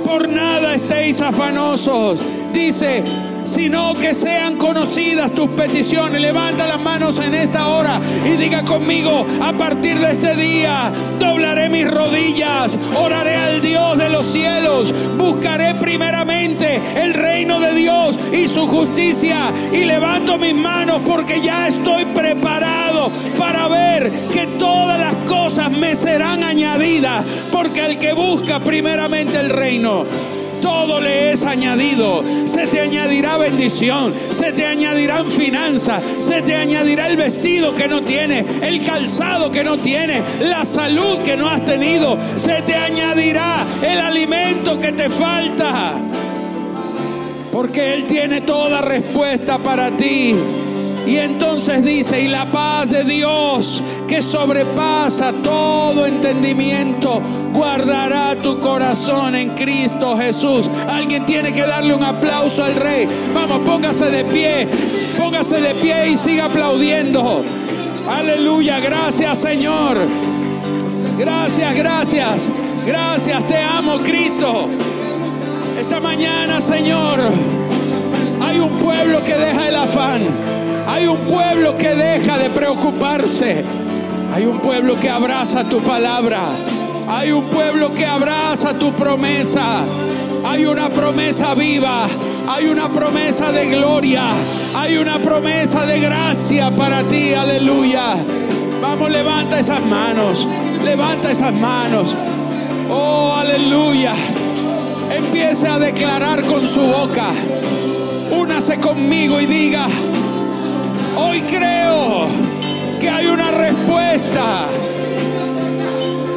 Por 0.02 0.30
nada 0.30 0.76
estéis 0.76 1.20
afanosos. 1.20 2.18
Dice, 2.54 3.04
sino 3.46 3.94
que 3.94 4.14
sean 4.14 4.56
conocidas 4.56 5.32
tus 5.32 5.48
peticiones. 5.50 6.20
Levanta 6.20 6.66
las 6.66 6.80
manos 6.80 7.18
en 7.20 7.34
esta 7.34 7.68
hora 7.68 8.00
y 8.24 8.36
diga 8.36 8.64
conmigo, 8.64 9.24
a 9.40 9.52
partir 9.52 9.98
de 9.98 10.12
este 10.12 10.36
día 10.36 10.90
doblaré 11.18 11.68
mis 11.68 11.88
rodillas, 11.88 12.78
oraré 12.96 13.36
al 13.36 13.60
Dios 13.60 13.96
de 13.98 14.08
los 14.08 14.26
cielos, 14.26 14.94
buscaré 15.16 15.74
primeramente 15.76 16.80
el 16.96 17.14
reino 17.14 17.60
de 17.60 17.74
Dios 17.74 18.18
y 18.32 18.48
su 18.48 18.66
justicia 18.66 19.52
y 19.72 19.84
levanto 19.84 20.38
mis 20.38 20.54
manos 20.54 21.00
porque 21.06 21.40
ya 21.40 21.68
estoy 21.68 22.04
preparado 22.06 23.10
para 23.38 23.68
ver 23.68 24.10
que 24.32 24.46
todas 24.58 24.98
las 24.98 25.14
cosas 25.28 25.70
me 25.70 25.94
serán 25.94 26.42
añadidas, 26.42 27.24
porque 27.52 27.84
el 27.84 27.98
que 27.98 28.12
busca 28.12 28.60
primeramente 28.60 29.38
el 29.38 29.50
reino, 29.50 30.04
todo 30.66 31.00
le 31.00 31.30
es 31.30 31.44
añadido. 31.44 32.24
Se 32.44 32.66
te 32.66 32.80
añadirá 32.80 33.36
bendición, 33.36 34.12
se 34.32 34.52
te 34.52 34.66
añadirán 34.66 35.28
finanzas, 35.28 36.02
se 36.18 36.42
te 36.42 36.56
añadirá 36.56 37.06
el 37.06 37.16
vestido 37.16 37.72
que 37.72 37.86
no 37.86 38.02
tienes, 38.02 38.44
el 38.62 38.84
calzado 38.84 39.52
que 39.52 39.62
no 39.62 39.78
tienes, 39.78 40.24
la 40.40 40.64
salud 40.64 41.18
que 41.22 41.36
no 41.36 41.48
has 41.48 41.64
tenido, 41.64 42.18
se 42.34 42.62
te 42.62 42.74
añadirá 42.74 43.64
el 43.80 43.98
alimento 44.00 44.76
que 44.80 44.90
te 44.90 45.08
falta. 45.08 45.92
Porque 47.52 47.94
Él 47.94 48.06
tiene 48.06 48.40
toda 48.40 48.80
respuesta 48.80 49.58
para 49.58 49.92
ti. 49.92 50.34
Y 51.06 51.16
entonces 51.18 51.84
dice, 51.84 52.20
y 52.20 52.26
la 52.26 52.46
paz 52.46 52.90
de 52.90 53.04
Dios 53.04 53.80
que 54.06 54.22
sobrepasa 54.22 55.32
todo 55.42 56.06
entendimiento, 56.06 57.20
guardará 57.52 58.36
tu 58.36 58.58
corazón 58.58 59.34
en 59.34 59.50
Cristo 59.50 60.16
Jesús. 60.16 60.70
Alguien 60.88 61.24
tiene 61.24 61.52
que 61.52 61.62
darle 61.62 61.94
un 61.94 62.04
aplauso 62.04 62.64
al 62.64 62.74
rey. 62.76 63.08
Vamos, 63.34 63.60
póngase 63.66 64.10
de 64.10 64.24
pie, 64.24 64.68
póngase 65.16 65.60
de 65.60 65.74
pie 65.74 66.10
y 66.10 66.16
siga 66.16 66.46
aplaudiendo. 66.46 67.42
Aleluya, 68.08 68.80
gracias 68.80 69.38
Señor. 69.38 69.98
Gracias, 71.18 71.74
gracias, 71.74 72.50
gracias, 72.86 73.46
te 73.46 73.56
amo 73.56 73.98
Cristo. 74.02 74.68
Esta 75.80 76.00
mañana, 76.00 76.60
Señor, 76.60 77.20
hay 78.42 78.58
un 78.58 78.78
pueblo 78.78 79.22
que 79.22 79.34
deja 79.34 79.68
el 79.68 79.76
afán. 79.76 80.22
Hay 80.88 81.06
un 81.08 81.18
pueblo 81.18 81.76
que 81.76 81.94
deja 81.94 82.38
de 82.38 82.48
preocuparse. 82.48 83.64
Hay 84.36 84.44
un 84.44 84.58
pueblo 84.58 85.00
que 85.00 85.08
abraza 85.08 85.64
tu 85.64 85.80
palabra. 85.80 86.42
Hay 87.08 87.32
un 87.32 87.44
pueblo 87.44 87.94
que 87.94 88.04
abraza 88.04 88.78
tu 88.78 88.92
promesa. 88.92 89.82
Hay 90.44 90.66
una 90.66 90.90
promesa 90.90 91.54
viva. 91.54 92.06
Hay 92.46 92.66
una 92.66 92.90
promesa 92.90 93.50
de 93.50 93.70
gloria. 93.70 94.32
Hay 94.74 94.98
una 94.98 95.18
promesa 95.20 95.86
de 95.86 96.00
gracia 96.00 96.70
para 96.76 97.02
ti. 97.04 97.32
Aleluya. 97.32 98.14
Vamos, 98.82 99.10
levanta 99.10 99.58
esas 99.58 99.82
manos. 99.86 100.46
Levanta 100.84 101.30
esas 101.30 101.54
manos. 101.54 102.14
Oh, 102.90 103.32
aleluya. 103.38 104.12
Empiece 105.10 105.66
a 105.66 105.78
declarar 105.78 106.42
con 106.42 106.68
su 106.68 106.82
boca. 106.82 107.30
Únase 108.30 108.78
conmigo 108.80 109.40
y 109.40 109.46
diga, 109.46 109.86
Hoy 111.16 111.40
creo 111.40 112.45
que 113.00 113.08
hay 113.10 113.26
una 113.26 113.50
respuesta. 113.50 114.66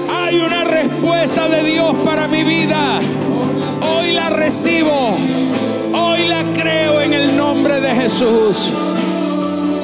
Hay 0.10 0.40
una 0.40 0.64
respuesta 0.64 1.48
de 1.48 1.64
Dios 1.64 1.96
para 2.04 2.28
mi 2.28 2.44
vida. 2.44 3.00
Hoy 3.82 4.12
la 4.12 4.30
recibo. 4.30 5.18
Hoy 5.94 6.28
la 6.28 6.44
creo 6.54 7.02
en 7.02 7.14
el 7.14 7.38
nombre 7.38 7.80
de 7.80 7.90
Jesús. 7.96 8.72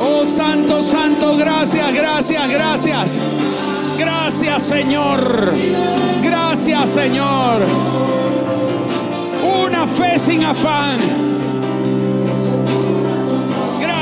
Oh 0.02 0.26
Santo, 0.26 0.84
Santo, 0.84 1.36
gracias, 1.38 1.94
gracias, 1.94 2.50
gracias. 2.50 3.20
Gracias 3.98 4.64
Señor. 4.64 5.54
Gracias 6.22 6.90
Señor. 6.90 7.66
Una 9.64 9.88
fe 9.88 10.20
sin 10.20 10.44
afán 10.44 10.98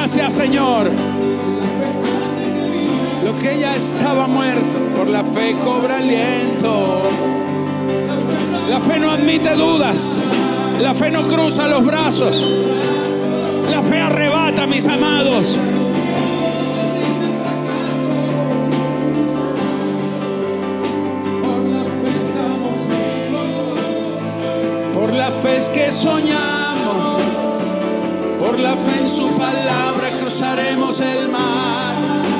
Gracias, 0.05 0.33
Señor. 0.33 0.91
Que 3.41 3.59
ya 3.59 3.75
estaba 3.75 4.27
muerto, 4.27 4.79
por 4.97 5.09
la 5.09 5.23
fe 5.23 5.55
cobra 5.63 5.97
aliento. 5.97 7.01
La 8.69 8.79
fe 8.79 8.99
no 8.99 9.11
admite 9.11 9.55
dudas. 9.55 10.27
La 10.79 10.95
fe 10.95 11.11
no 11.11 11.21
cruza 11.23 11.67
los 11.67 11.85
brazos. 11.85 12.43
La 13.69 13.81
fe 13.81 13.99
arrebata, 13.99 14.65
mis 14.65 14.87
amados. 14.87 15.57
Por 24.93 25.13
la 25.13 25.31
fe 25.31 25.57
es 25.57 25.69
que 25.69 25.91
soñamos. 25.91 27.21
Por 28.39 28.59
la 28.59 28.75
fe 28.75 28.99
en 29.01 29.09
su 29.09 29.27
palabra 29.37 30.09
cruzaremos 30.19 30.99
el 30.99 31.29
mar 31.29 31.92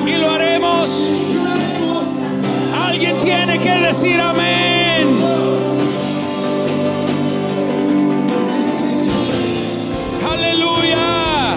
y 0.07 0.17
lo 0.17 0.29
haremos. 0.29 1.09
Alguien 2.75 3.19
tiene 3.19 3.59
que 3.59 3.69
decir 3.69 4.19
amén. 4.19 5.07
Aleluya. 10.29 11.55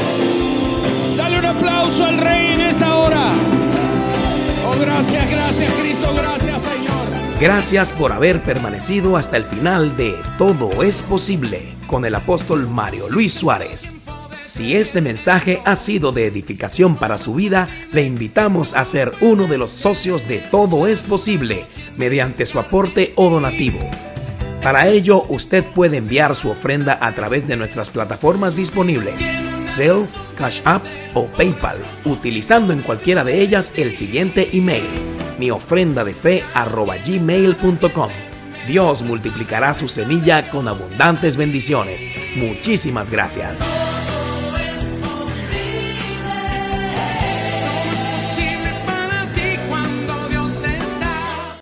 Dale 1.16 1.38
un 1.38 1.46
aplauso 1.46 2.04
al 2.04 2.18
rey 2.18 2.52
en 2.52 2.60
esta 2.60 2.96
hora. 2.96 3.30
Oh, 4.66 4.80
gracias, 4.80 5.30
gracias 5.30 5.72
Cristo, 5.72 6.14
gracias 6.14 6.62
Señor. 6.62 7.06
Gracias 7.40 7.92
por 7.92 8.12
haber 8.12 8.42
permanecido 8.42 9.16
hasta 9.16 9.36
el 9.36 9.44
final 9.44 9.96
de 9.96 10.16
Todo 10.38 10.82
es 10.82 11.02
posible 11.02 11.74
con 11.86 12.04
el 12.04 12.14
apóstol 12.14 12.66
Mario 12.68 13.08
Luis 13.10 13.34
Suárez. 13.34 14.05
Si 14.46 14.76
este 14.76 15.00
mensaje 15.00 15.60
ha 15.64 15.74
sido 15.74 16.12
de 16.12 16.26
edificación 16.26 16.94
para 16.94 17.18
su 17.18 17.34
vida, 17.34 17.68
le 17.90 18.04
invitamos 18.04 18.74
a 18.74 18.84
ser 18.84 19.12
uno 19.20 19.48
de 19.48 19.58
los 19.58 19.72
socios 19.72 20.28
de 20.28 20.38
Todo 20.38 20.86
es 20.86 21.02
Posible 21.02 21.66
mediante 21.96 22.46
su 22.46 22.60
aporte 22.60 23.12
o 23.16 23.28
donativo. 23.28 23.80
Para 24.62 24.86
ello, 24.86 25.24
usted 25.30 25.64
puede 25.64 25.96
enviar 25.96 26.36
su 26.36 26.48
ofrenda 26.48 26.96
a 27.00 27.12
través 27.12 27.48
de 27.48 27.56
nuestras 27.56 27.90
plataformas 27.90 28.54
disponibles, 28.54 29.28
Zelle, 29.66 30.06
Cash 30.36 30.60
App 30.64 30.84
o 31.14 31.26
PayPal, 31.26 31.78
utilizando 32.04 32.72
en 32.72 32.82
cualquiera 32.82 33.24
de 33.24 33.40
ellas 33.40 33.72
el 33.74 33.92
siguiente 33.92 34.50
email, 34.52 34.86
mi 35.40 35.50
ofrenda 35.50 36.04
de 36.04 36.14
fe 36.14 36.44
gmail.com. 37.04 38.10
Dios 38.68 39.02
multiplicará 39.02 39.74
su 39.74 39.88
semilla 39.88 40.50
con 40.50 40.68
abundantes 40.68 41.36
bendiciones. 41.36 42.06
Muchísimas 42.36 43.10
gracias. 43.10 43.66